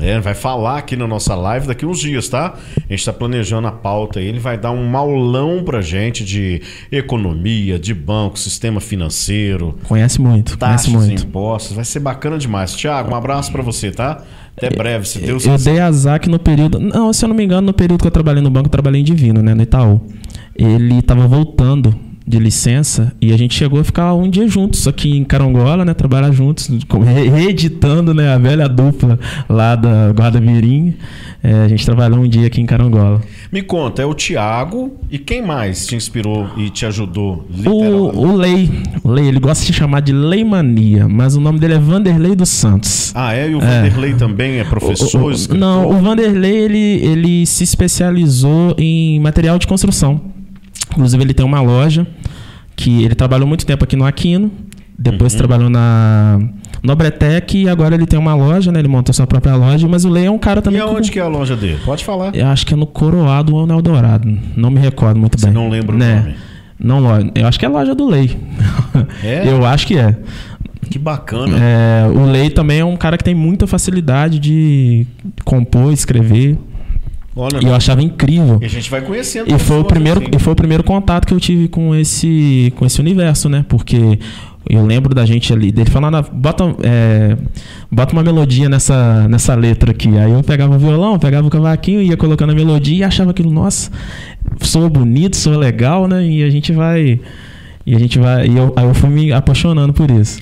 [0.00, 2.54] É, vai falar aqui na nossa live daqui uns dias, tá?
[2.76, 4.26] A gente está planejando a pauta aí.
[4.26, 6.60] Ele vai dar um maulão pra gente de
[6.90, 9.78] economia, de banco, sistema financeiro.
[9.84, 11.24] Conhece muito, taxas, conhece muito.
[11.24, 11.76] impostos.
[11.76, 12.74] Vai ser bacana demais.
[12.74, 14.24] Tiago, um abraço para você, tá?
[14.56, 15.70] Até breve, se Deus quiser.
[15.70, 16.78] Eu dei azar que no período.
[16.78, 19.00] Não, se eu não me engano, no período que eu trabalhei no banco, eu trabalhei
[19.00, 19.54] em Divino, né?
[19.54, 20.00] No Itaú.
[20.54, 21.94] Ele estava voltando
[22.26, 25.92] de licença e a gente chegou a ficar um dia juntos aqui em Carangola, né?
[25.92, 26.70] Trabalhar juntos,
[27.34, 28.32] reeditando né?
[28.32, 29.18] a velha dupla
[29.48, 30.94] lá da Guarda Mirim.
[31.42, 33.20] É, a gente trabalhou um dia aqui em Carangola.
[33.52, 37.46] Me conta, é o Tiago e quem mais te inspirou e te ajudou?
[37.66, 38.70] O, o Lei.
[39.02, 42.48] O Lei, ele gosta de chamar de Leimania, mas o nome dele é Vanderlei dos
[42.48, 43.12] Santos.
[43.14, 43.50] Ah, é?
[43.50, 44.14] E o Vanderlei é.
[44.14, 45.22] também é professor?
[45.22, 50.33] O, o, não, o Vanderlei ele, ele se especializou em material de construção.
[50.94, 52.06] Inclusive, ele tem uma loja
[52.76, 54.50] que ele trabalhou muito tempo aqui no Aquino,
[54.98, 55.38] depois uhum.
[55.38, 56.40] trabalhou na
[56.82, 58.78] Nobretec e agora ele tem uma loja, né?
[58.78, 60.80] Ele montou sua própria loja, mas o Lei é um cara também.
[60.80, 61.78] E aonde que é a loja dele?
[61.84, 62.34] Pode falar.
[62.34, 64.28] Eu acho que é no Coroado ou no Eldorado.
[64.56, 65.54] Não me recordo muito Você bem.
[65.54, 66.36] não lembra né?
[66.78, 67.04] o nome?
[67.06, 68.36] Não, eu acho que é a loja do Lei.
[69.22, 69.48] É?
[69.50, 70.16] eu acho que é.
[70.90, 71.56] Que bacana.
[71.58, 75.06] É, o Lei também é um cara que tem muita facilidade de
[75.44, 76.58] compor, escrever.
[77.36, 78.58] Olha, e eu achava incrível.
[78.62, 79.52] E a gente vai conhecendo.
[79.52, 80.30] E foi o primeiro, assim.
[80.34, 83.64] e foi o primeiro contato que eu tive com esse, com esse universo, né?
[83.68, 84.18] Porque
[84.68, 87.36] eu lembro da gente ali, dele falando, ah, bota, é,
[87.90, 90.16] bota uma melodia nessa, nessa letra aqui.
[90.16, 93.50] Aí eu pegava o violão, pegava o cavaquinho, ia colocando a melodia e achava aquilo,
[93.50, 93.90] nossa,
[94.60, 96.24] soa bonito, soa legal, né?
[96.24, 97.20] E a gente vai.
[97.84, 98.46] E a gente vai.
[98.46, 100.38] E eu, aí eu fui me apaixonando por isso.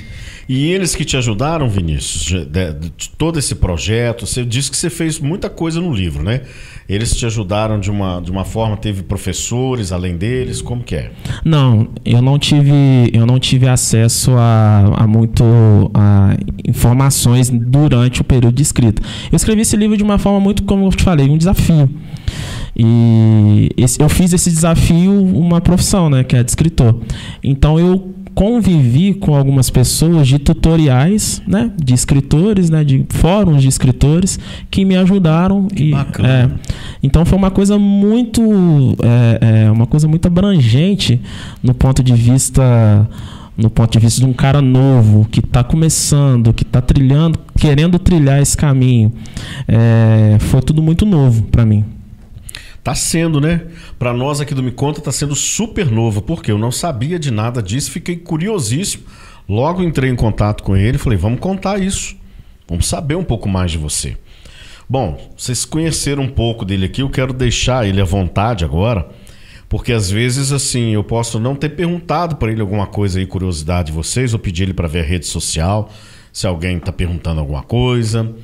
[0.49, 4.91] E eles que te ajudaram, Vinícius, de, de, todo esse projeto, você disse que você
[4.91, 6.43] fez muita coisa no livro, né?
[6.89, 11.13] Eles te ajudaram de uma, de uma forma, teve professores além deles, como que é?
[11.45, 15.45] Não, eu não tive, eu não tive acesso a, a muito
[15.95, 16.37] a
[16.67, 19.03] informações durante o período de escrita.
[19.31, 21.89] Eu escrevi esse livro de uma forma muito, como eu te falei, um desafio.
[22.77, 26.99] E esse, eu fiz esse desafio uma profissão, né, que é de escritor.
[27.43, 33.69] Então eu convivi com algumas pessoas de tutoriais, né, de escritores, né, de fóruns de
[33.69, 34.39] escritores
[34.71, 36.29] que me ajudaram que e bacana.
[36.29, 36.51] É,
[37.03, 38.43] então foi uma coisa muito
[39.03, 41.21] é, é, uma coisa muito abrangente
[41.63, 43.09] no ponto de vista
[43.57, 47.99] no ponto de vista de um cara novo que está começando, que está trilhando, querendo
[47.99, 49.13] trilhar esse caminho,
[49.69, 51.85] é, foi tudo muito novo para mim.
[52.83, 53.67] Tá sendo, né?
[53.97, 57.31] Para nós aqui do Me Conta tá sendo super novo, porque eu não sabia de
[57.31, 59.05] nada disso, fiquei curiosíssimo.
[59.49, 62.17] Logo entrei em contato com ele, falei: "Vamos contar isso.
[62.69, 64.17] Vamos saber um pouco mais de você".
[64.89, 69.09] Bom, vocês conheceram um pouco dele aqui, eu quero deixar ele à vontade agora,
[69.69, 73.87] porque às vezes assim, eu posso não ter perguntado para ele alguma coisa aí, curiosidade
[73.87, 75.89] de vocês, ou pedir ele para ver a rede social,
[76.33, 78.35] se alguém está perguntando alguma coisa.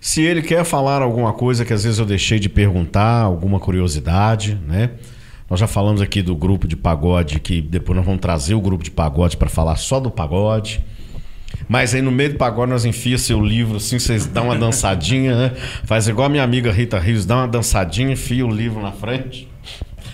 [0.00, 4.58] Se ele quer falar alguma coisa que às vezes eu deixei de perguntar, alguma curiosidade,
[4.66, 4.90] né?
[5.48, 8.82] Nós já falamos aqui do grupo de pagode, que depois nós vamos trazer o grupo
[8.82, 10.80] de pagode para falar só do pagode.
[11.68, 15.36] Mas aí no meio do pagode nós enfia seu livro assim, vocês dão uma dançadinha,
[15.36, 15.52] né?
[15.84, 19.48] Faz igual a minha amiga Rita Rios, dá uma dançadinha, enfia o livro na frente.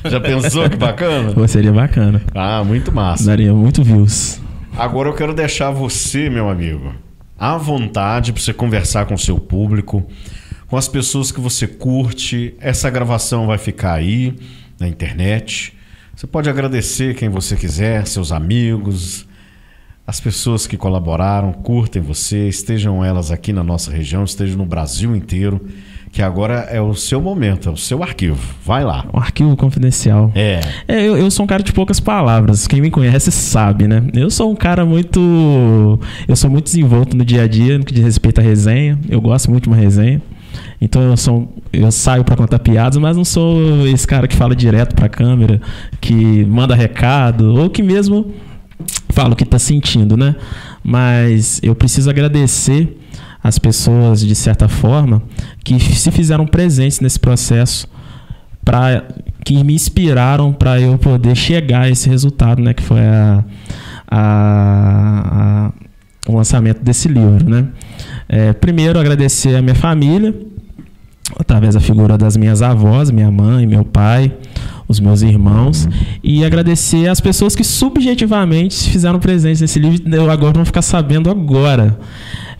[0.05, 1.32] Já pensou que bacana?
[1.32, 2.22] Pô, seria bacana.
[2.34, 3.26] Ah, muito massa.
[3.26, 4.41] Daria muito views.
[4.76, 6.93] Agora eu quero deixar você, meu amigo,
[7.39, 10.07] à vontade para você conversar com o seu público,
[10.66, 12.55] com as pessoas que você curte.
[12.61, 14.37] Essa gravação vai ficar aí
[14.78, 15.76] na internet.
[16.14, 19.26] Você pode agradecer quem você quiser, seus amigos,
[20.07, 25.14] as pessoas que colaboraram, curtem você, estejam elas aqui na nossa região, estejam no Brasil
[25.14, 25.66] inteiro.
[26.13, 28.41] Que agora é o seu momento, é o seu arquivo.
[28.65, 29.05] Vai lá.
[29.13, 30.33] Um arquivo confidencial.
[30.35, 30.61] É.
[30.89, 32.67] É, eu, eu sou um cara de poucas palavras.
[32.67, 34.03] Quem me conhece sabe, né?
[34.15, 36.01] Eu sou um cara muito.
[36.27, 38.99] Eu sou muito desenvolto no dia a dia no que diz respeito à resenha.
[39.09, 40.23] Eu gosto muito de uma resenha.
[40.81, 44.55] Então eu sou eu saio para contar piadas, mas não sou esse cara que fala
[44.55, 45.61] direto para a câmera,
[46.01, 48.33] que manda recado ou que mesmo
[49.11, 50.37] fala o que tá sentindo, né?
[50.83, 52.97] Mas eu preciso agradecer
[53.43, 55.22] as pessoas de certa forma
[55.64, 57.89] que se fizeram presentes nesse processo
[58.64, 59.05] para
[59.45, 63.45] que me inspiraram para eu poder chegar a esse resultado, né, que foi a,
[64.11, 65.72] a, a
[66.26, 67.68] o lançamento desse livro, né?
[68.28, 70.34] É, primeiro agradecer a minha família
[71.39, 74.32] através da figura das minhas avós, minha mãe, meu pai,
[74.89, 75.89] os meus irmãos
[76.22, 80.03] e agradecer as pessoas que subjetivamente se fizeram presentes nesse livro.
[80.14, 81.99] Eu agora vou ficar sabendo agora.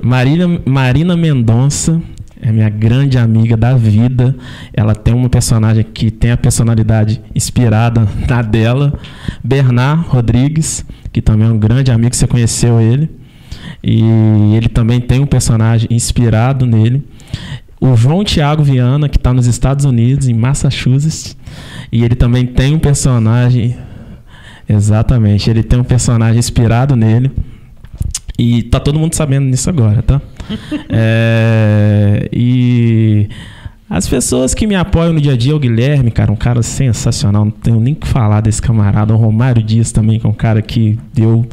[0.01, 2.01] Marina, Marina Mendonça
[2.41, 4.37] é minha grande amiga da vida.
[4.73, 8.99] Ela tem uma personagem que tem a personalidade inspirada na dela.
[9.43, 13.11] Bernard Rodrigues, que também é um grande amigo, você conheceu ele.
[13.83, 14.03] E
[14.57, 17.05] ele também tem um personagem inspirado nele.
[17.87, 21.37] O João Tiago Viana, que está nos Estados Unidos, em Massachusetts.
[21.93, 23.77] E ele também tem um personagem.
[24.69, 27.31] Exatamente, ele tem um personagem inspirado nele.
[28.37, 30.21] E tá todo mundo sabendo nisso agora, tá?
[30.91, 33.29] é, e
[33.89, 37.45] as pessoas que me apoiam no dia a dia, o Guilherme, cara, um cara sensacional,
[37.45, 39.15] não tenho nem que falar desse camarada.
[39.15, 41.47] O Romário Dias também, que é um cara que eu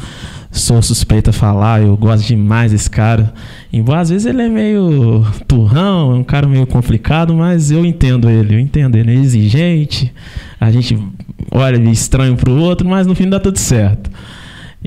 [0.52, 3.32] sou suspeito a falar, eu gosto demais desse cara.
[3.74, 8.30] Embora às vezes ele é meio turrão, é um cara meio complicado, mas eu entendo
[8.30, 10.14] ele, eu entendo ele, é exigente,
[10.60, 10.96] a gente
[11.52, 14.12] olha estranho pro outro, mas no fim dá tudo certo.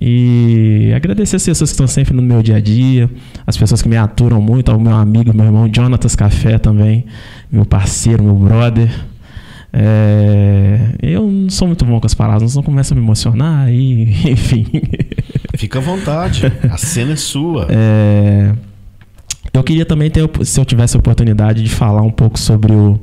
[0.00, 3.10] E agradecer as pessoas que estão sempre no meu dia a dia,
[3.44, 7.06] as pessoas que me aturam muito, ao meu amigo, meu irmão Jonatas Café também,
[7.50, 8.88] meu parceiro, meu brother.
[9.72, 14.02] É, eu não sou muito bom com as palavras, não começo a me emocionar e,
[14.30, 14.64] enfim.
[15.56, 17.66] Fica à vontade, a cena é sua.
[17.68, 18.52] É,
[19.58, 22.98] eu queria também ter, se eu tivesse a oportunidade de falar um pouco sobre o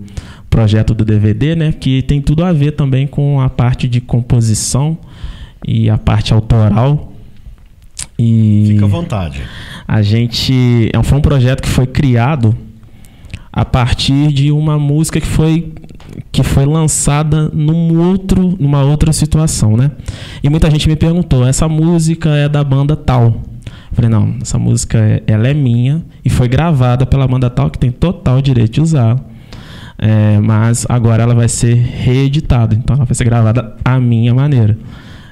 [0.49, 4.97] projeto do DVD, né, que tem tudo a ver também com a parte de composição
[5.66, 7.14] e a parte autoral.
[8.20, 9.41] E Fica à vontade.
[9.88, 10.89] A gente.
[10.93, 12.56] É foi um projeto que foi criado
[13.51, 15.74] a partir de uma música que foi
[16.32, 19.91] que foi lançada num outro, numa outra situação, né?
[20.43, 23.41] E muita gente me perguntou: essa música é da banda tal?
[23.94, 27.70] Eu falei: não, essa música é, ela é minha e foi gravada pela banda tal
[27.70, 29.24] que tem total direito de usar.
[30.00, 34.76] É, mas agora ela vai ser reeditada, então ela vai ser gravada à minha maneira.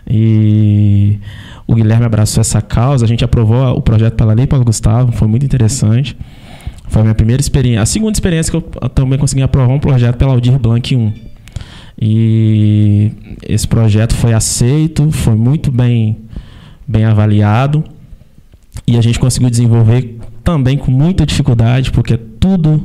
[0.07, 1.17] E
[1.65, 5.27] o Guilherme abraçou essa causa, a gente aprovou o projeto pela Lei Paulo Gustavo, foi
[5.27, 6.15] muito interessante.
[6.87, 7.81] Foi a minha primeira experiência.
[7.81, 11.13] A segunda experiência que eu também consegui aprovar um projeto pela Aldir Blanc 1.
[11.99, 13.11] E
[13.47, 16.17] esse projeto foi aceito, foi muito bem,
[16.87, 17.83] bem avaliado.
[18.87, 22.81] E a gente conseguiu desenvolver também com muita dificuldade, porque tudo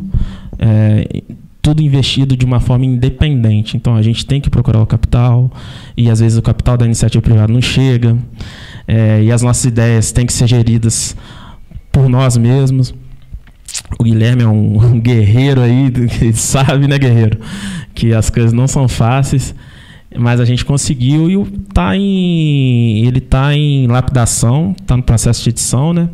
[0.59, 1.23] é,
[1.67, 3.77] tudo investido de uma forma independente.
[3.77, 5.51] Então a gente tem que procurar o capital
[5.97, 8.17] e às vezes o capital da iniciativa privada não chega
[8.87, 11.17] é, e as nossas ideias têm que ser geridas
[11.91, 12.95] por nós mesmos.
[13.99, 15.93] O Guilherme é um, um guerreiro aí,
[16.35, 17.41] sabe, né, guerreiro,
[17.95, 19.53] que as coisas não são fáceis
[20.19, 25.51] mas a gente conseguiu e tá em ele está em lapidação, está no processo de
[25.51, 26.09] edição, né?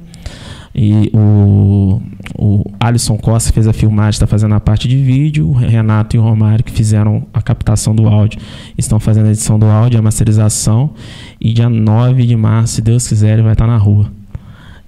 [0.74, 2.00] E o,
[2.38, 5.48] o Alisson Costa fez a filmagem, está fazendo a parte de vídeo.
[5.48, 8.40] O Renato e o Romário, que fizeram a captação do áudio,
[8.76, 10.94] estão fazendo a edição do áudio, a masterização.
[11.38, 14.10] E dia 9 de março, se Deus quiser, ele vai estar na rua.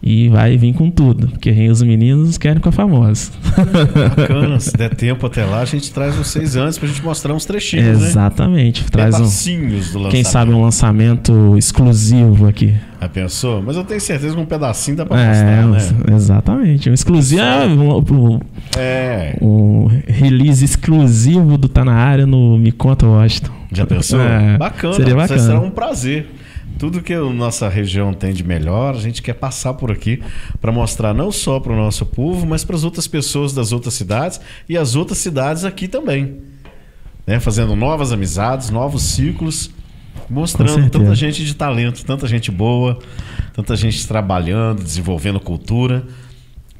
[0.06, 3.30] E vai vir com tudo, porque os meninos querem com a famosa.
[4.14, 7.46] Bacana, se der tempo até lá, a gente traz vocês antes pra gente mostrar uns
[7.46, 8.08] trechinhos, né?
[8.08, 8.82] Exatamente.
[8.82, 8.88] Né?
[8.92, 10.10] Traz um, do lançamento.
[10.10, 12.74] Quem sabe um lançamento exclusivo aqui.
[13.00, 13.62] Já pensou?
[13.62, 16.14] Mas eu tenho certeza que um pedacinho dá pra é, mostrar, né?
[16.14, 16.90] Exatamente.
[16.90, 17.40] Um exclusivo.
[17.40, 18.40] É, um,
[18.76, 19.36] é.
[19.40, 23.52] um release exclusivo do Tá Na Área no Me Conta Washington.
[23.72, 24.20] Já pensou?
[24.20, 24.94] É, bacana.
[24.94, 25.40] Seria bacana.
[25.40, 26.26] Será um prazer
[26.78, 30.22] tudo que a nossa região tem de melhor, a gente quer passar por aqui
[30.60, 33.94] para mostrar não só para o nosso povo, mas para as outras pessoas das outras
[33.94, 36.38] cidades e as outras cidades aqui também.
[37.26, 37.40] Né?
[37.40, 39.70] Fazendo novas amizades, novos ciclos,
[40.28, 42.98] mostrando tanta gente de talento, tanta gente boa,
[43.52, 46.04] tanta gente trabalhando, desenvolvendo cultura,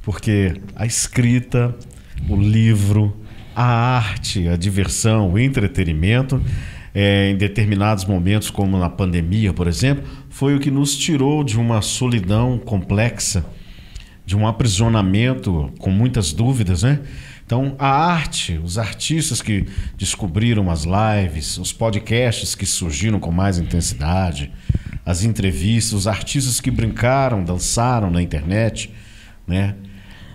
[0.02, 1.74] porque a escrita,
[2.28, 3.16] o livro,
[3.54, 6.42] a arte, a diversão, o entretenimento
[6.94, 11.58] é, em determinados momentos, como na pandemia, por exemplo, foi o que nos tirou de
[11.58, 13.44] uma solidão complexa
[14.24, 17.00] de um aprisionamento com muitas dúvidas, né?
[17.44, 19.66] Então, a arte, os artistas que
[19.98, 24.50] descobriram as lives, os podcasts que surgiram com mais intensidade,
[25.04, 28.90] as entrevistas, os artistas que brincaram, dançaram na internet,
[29.46, 29.74] né?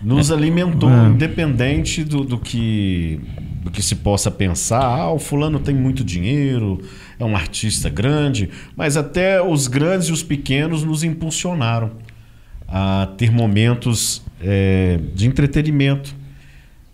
[0.00, 0.34] Nos é.
[0.34, 1.08] alimentou, é.
[1.08, 3.20] independente do, do, que,
[3.60, 4.82] do que se possa pensar.
[4.82, 6.80] Ah, o fulano tem muito dinheiro,
[7.18, 11.92] é um artista grande, mas até os grandes e os pequenos nos impulsionaram
[12.66, 16.14] a ter momentos é, de entretenimento,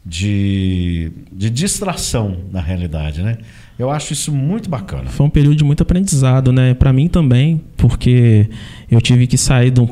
[0.04, 3.38] de, de distração na realidade, né?
[3.78, 5.10] Eu acho isso muito bacana.
[5.10, 6.72] Foi um período de muito aprendizado, né?
[6.72, 8.48] Para mim também, porque
[8.90, 9.84] eu tive que sair do,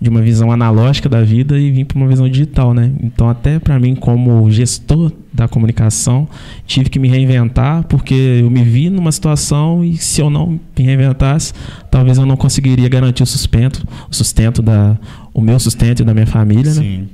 [0.00, 2.90] de uma visão analógica da vida e vir para uma visão digital, né?
[3.02, 6.26] Então, até para mim, como gestor da comunicação,
[6.66, 10.84] tive que me reinventar, porque eu me vi numa situação e se eu não me
[10.84, 11.52] reinventasse,
[11.90, 14.96] talvez eu não conseguiria garantir o sustento, o sustento da,
[15.34, 16.80] o meu sustento e da minha família, né?
[16.80, 16.98] Sim.
[16.98, 17.06] né?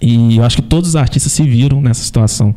[0.00, 2.54] E eu acho que todos os artistas se viram nessa situação.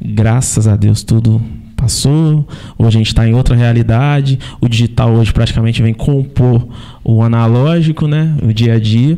[0.00, 1.40] Graças a Deus, tudo
[1.86, 6.66] passou, hoje a gente está em outra realidade, o digital hoje praticamente vem compor
[7.04, 9.16] o analógico, né, o dia a dia,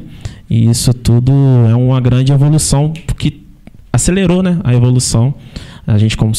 [0.51, 1.33] e isso tudo
[1.67, 3.43] é uma grande evolução que
[3.91, 5.35] acelerou né, a evolução,
[5.87, 6.33] a gente como,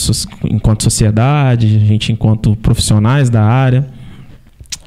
[0.44, 3.88] enquanto sociedade, a gente enquanto profissionais da área,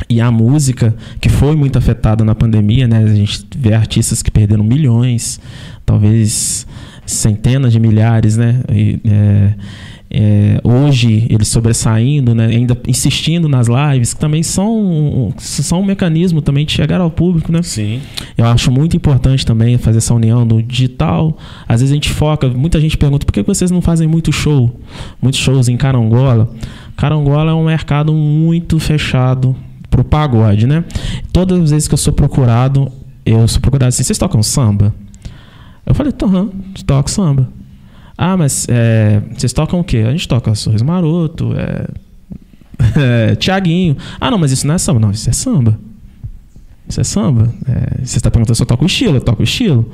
[0.09, 2.99] e a música, que foi muito afetada na pandemia, né?
[2.99, 5.41] A gente vê artistas que perderam milhões,
[5.87, 6.67] talvez
[7.07, 8.63] centenas de milhares, né?
[8.69, 9.55] E, é,
[10.15, 16.43] é, hoje eles sobressaindo, né, ainda insistindo nas lives, que também são, são um mecanismo
[16.43, 17.63] também de chegar ao público, né?
[17.63, 18.01] Sim.
[18.37, 21.39] Eu acho muito importante também fazer essa união do digital.
[21.67, 24.79] Às vezes a gente foca, muita gente pergunta por que vocês não fazem muito show,
[25.21, 26.51] muitos shows em Carangola.
[26.95, 29.57] Carangola é um mercado muito fechado
[29.89, 30.85] pro pagode, né?
[31.33, 32.93] Todas as vezes que eu sou procurado,
[33.25, 34.95] eu sou procurado assim, vocês tocam samba?
[35.87, 36.51] Eu falei, aham,
[36.87, 37.49] toco samba.
[38.17, 39.99] Ah, mas é, vocês tocam o quê?
[39.99, 41.89] A gente toca Sorriso Maroto, é,
[43.33, 43.97] é, Tiaguinho.
[44.21, 45.01] Ah, não, mas isso não é samba.
[45.01, 45.79] Não, isso é samba.
[46.89, 47.53] Isso é samba.
[47.67, 49.17] É, você está perguntando se eu toco o estilo.
[49.17, 49.91] Eu toco o estilo.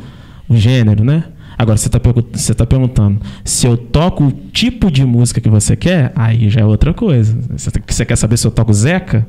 [0.48, 1.24] O gênero, né?
[1.58, 2.00] Agora, você está
[2.32, 6.60] você tá perguntando se eu toco o tipo de música que você quer, aí já
[6.60, 7.36] é outra coisa.
[7.50, 9.26] Você, você quer saber se eu toco Zeca?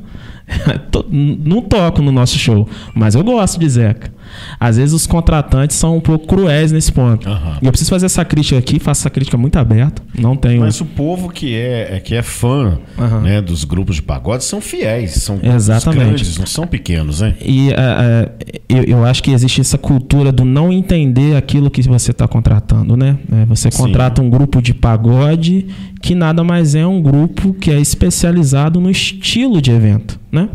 [1.10, 4.12] não toco no nosso show, mas eu gosto de Zeca.
[4.60, 7.28] Às vezes os contratantes são um pouco cruéis nesse ponto.
[7.28, 7.58] Uhum.
[7.62, 10.02] E eu preciso fazer essa crítica aqui, faço essa crítica muito aberta.
[10.18, 10.62] Não tenho.
[10.62, 13.22] Mas o povo que é, é que é fã uhum.
[13.22, 16.06] né, dos grupos de pagode são fiéis, são Exatamente.
[16.06, 17.36] grandes, não são pequenos, né?
[17.42, 21.82] E uh, uh, eu, eu, acho que existe essa cultura do não entender aquilo que
[21.84, 23.18] você está contratando, né?
[23.48, 24.28] Você contrata Sim.
[24.28, 25.68] um grupo de pagode
[26.02, 30.50] que nada mais é um grupo que é especializado no estilo de evento, né?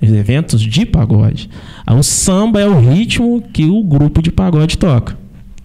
[0.00, 1.48] Eventos de pagode.
[1.86, 5.16] O samba é o ritmo que o grupo de pagode toca.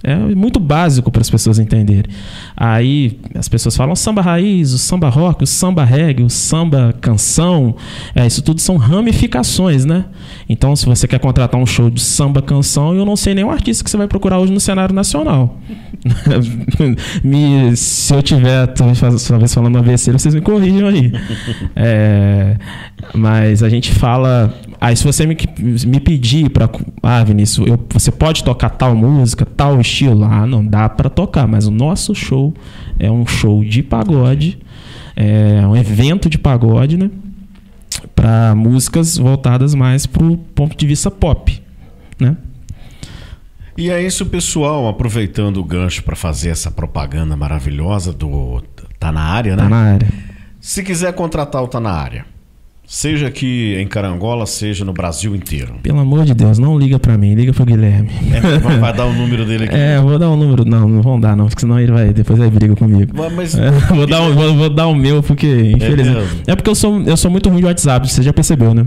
[0.03, 2.11] É muito básico para as pessoas entenderem.
[2.57, 7.75] Aí as pessoas falam samba raiz, o samba rock, o samba reggae, o samba canção.
[8.15, 10.05] É, isso tudo são ramificações, né?
[10.49, 13.83] Então, se você quer contratar um show de samba canção, eu não sei nenhum artista
[13.83, 15.59] que você vai procurar hoje no cenário nacional.
[17.23, 21.11] me, se eu tiver, talvez falando uma besteira, vocês me corrijam aí.
[21.75, 22.57] É,
[23.13, 24.53] mas a gente fala.
[24.79, 26.69] Aí, se você me, me pedir para.
[27.03, 29.90] Ah, Vinícius, eu, você pode tocar tal música, tal estilo?
[30.29, 32.53] Ah, não dá para tocar, mas o nosso show
[32.99, 34.57] é um show de pagode,
[35.15, 37.09] é um evento de pagode, né?
[38.15, 41.61] Para músicas voltadas mais para o ponto de vista pop,
[42.19, 42.37] né?
[43.77, 48.61] E é isso, pessoal, aproveitando o gancho para fazer essa propaganda maravilhosa do
[48.99, 49.63] Tá na área, né?
[49.63, 50.07] Tá na área.
[50.59, 52.25] Se quiser contratar o Tá na área,
[52.91, 55.75] seja aqui em Carangola, seja no Brasil inteiro.
[55.81, 58.09] Pelo amor de Deus, não liga para mim, liga pro Guilherme.
[58.33, 59.73] É, vai dar o número dele aqui.
[59.73, 60.65] É, vou dar o um número.
[60.65, 62.11] Não, não vão dar, não, porque senão ele vai.
[62.11, 63.13] Depois ele briga comigo.
[63.33, 66.43] Mas, é, vou, dar um, vou, vou, dar o meu, porque, infelizmente.
[66.45, 68.85] É, é porque eu sou, eu sou muito ruim de WhatsApp, você já percebeu, né?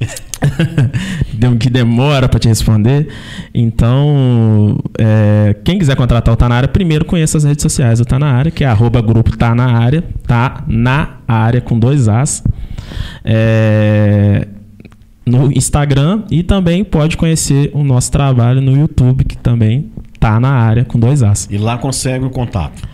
[1.58, 3.08] que demora para te responder.
[3.54, 8.04] Então, é, quem quiser contratar o Tá na área, primeiro conheça as redes sociais do
[8.04, 12.08] Tá na área, que é arroba grupo Tá na área, tá na área com dois
[12.08, 12.42] As.
[13.24, 14.48] É,
[15.26, 20.50] no Instagram e também pode conhecer o nosso trabalho no YouTube, que também tá na
[20.50, 21.46] área com dois As.
[21.50, 22.89] E lá consegue o contato.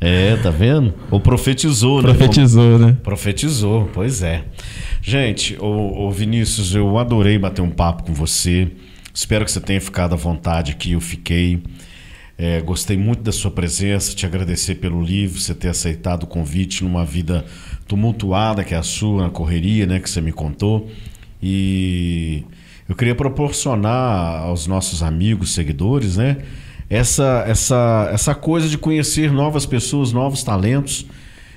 [0.00, 0.36] é.
[0.36, 0.94] tá vendo?
[1.10, 2.14] Ou profetizou, né?
[2.14, 2.96] Profetizou, né?
[3.02, 4.42] Profetizou, pois é.
[5.02, 8.68] Gente, o, o Vinícius, eu adorei bater um papo com você.
[9.12, 10.92] Espero que você tenha ficado à vontade aqui.
[10.92, 11.62] Eu fiquei.
[12.38, 16.82] É, gostei muito da sua presença, te agradecer pelo livro, você ter aceitado o convite
[16.82, 17.44] numa vida
[17.86, 20.90] tumultuada que é a sua, na correria, né, que você me contou.
[21.42, 22.42] E
[22.88, 26.38] eu queria proporcionar aos nossos amigos, seguidores, né,
[26.88, 31.04] essa, essa, essa coisa de conhecer novas pessoas, novos talentos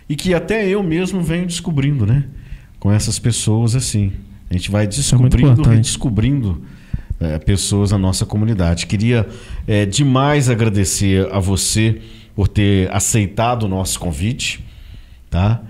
[0.10, 2.26] e que até eu mesmo venho descobrindo, né,
[2.78, 4.12] com essas pessoas assim.
[4.50, 6.62] A gente vai é descobrindo, é redescobrindo
[7.24, 8.86] é, pessoas na nossa comunidade.
[8.86, 9.28] Queria
[9.68, 12.02] é, demais agradecer a você
[12.36, 14.64] por ter aceitado o nosso convite,
[15.30, 15.62] tá?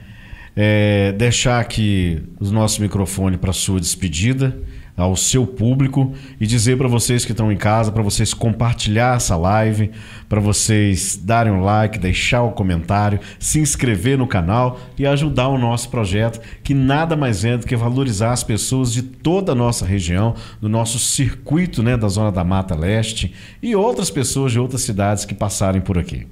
[0.55, 4.55] É, deixar aqui os nossos microfones para sua despedida
[4.95, 9.35] ao seu público e dizer para vocês que estão em casa, para vocês compartilhar essa
[9.35, 9.91] live,
[10.29, 15.47] para vocês darem um like, deixar o um comentário, se inscrever no canal e ajudar
[15.47, 19.55] o nosso projeto, que nada mais é do que valorizar as pessoas de toda a
[19.55, 24.59] nossa região, do nosso circuito né, da Zona da Mata Leste e outras pessoas de
[24.59, 26.27] outras cidades que passarem por aqui.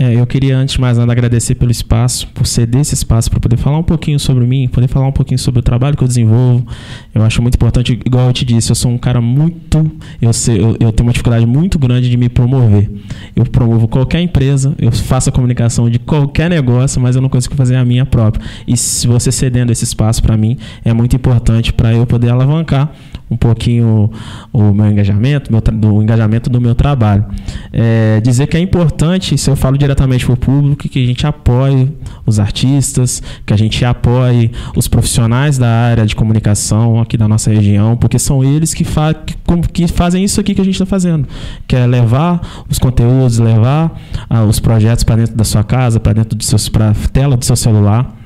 [0.00, 3.38] É, eu queria, antes de mais nada, agradecer pelo espaço, por ceder esse espaço para
[3.38, 6.08] poder falar um pouquinho sobre mim, poder falar um pouquinho sobre o trabalho que eu
[6.08, 6.66] desenvolvo.
[7.14, 9.92] Eu acho muito importante, igual eu te disse, eu sou um cara muito.
[10.22, 12.90] Eu, sei, eu, eu tenho uma dificuldade muito grande de me promover.
[13.36, 17.54] Eu promovo qualquer empresa, eu faço a comunicação de qualquer negócio, mas eu não consigo
[17.54, 18.42] fazer a minha própria.
[18.66, 22.90] E se você cedendo esse espaço para mim, é muito importante para eu poder alavancar
[23.30, 24.10] um pouquinho
[24.52, 27.24] o meu engajamento, meu, do engajamento do meu trabalho.
[27.72, 31.26] É, dizer que é importante, se eu falo diretamente para o público, que a gente
[31.26, 31.92] apoie
[32.26, 37.50] os artistas, que a gente apoie os profissionais da área de comunicação aqui da nossa
[37.50, 39.36] região, porque são eles que, fa que,
[39.72, 41.28] que fazem isso aqui que a gente está fazendo,
[41.68, 46.12] que é levar os conteúdos, levar ah, os projetos para dentro da sua casa, para
[46.14, 46.36] dentro
[46.72, 48.19] para a tela do seu celular.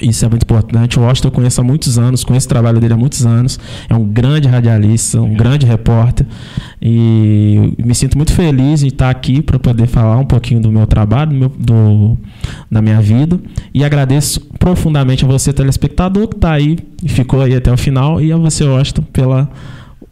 [0.00, 0.98] Isso é muito importante.
[0.98, 3.58] O Washington eu conheço há muitos anos, conheço o trabalho dele há muitos anos.
[3.88, 6.26] É um grande radialista, um grande repórter.
[6.80, 10.86] E me sinto muito feliz em estar aqui para poder falar um pouquinho do meu
[10.86, 12.18] trabalho, do, meu, do
[12.70, 13.38] da minha vida.
[13.74, 18.20] E agradeço profundamente a você, telespectador, que está aí e ficou aí até o final,
[18.20, 19.48] e a você, Washington, pela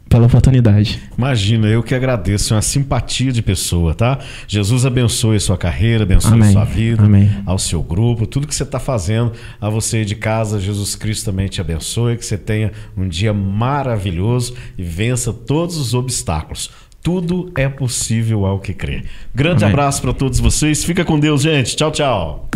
[0.09, 0.99] pela oportunidade.
[1.17, 4.19] Imagina, eu que agradeço, é uma simpatia de pessoa, tá?
[4.47, 6.49] Jesus abençoe a sua carreira, abençoe Amém.
[6.49, 7.29] a sua vida, Amém.
[7.45, 11.47] ao seu grupo, tudo que você está fazendo, a você de casa, Jesus Cristo também
[11.47, 16.69] te abençoe, que você tenha um dia maravilhoso e vença todos os obstáculos.
[17.01, 19.05] Tudo é possível ao que crer.
[19.33, 19.73] Grande Amém.
[19.73, 20.83] abraço para todos vocês.
[20.83, 21.75] Fica com Deus, gente.
[21.75, 22.49] Tchau, tchau.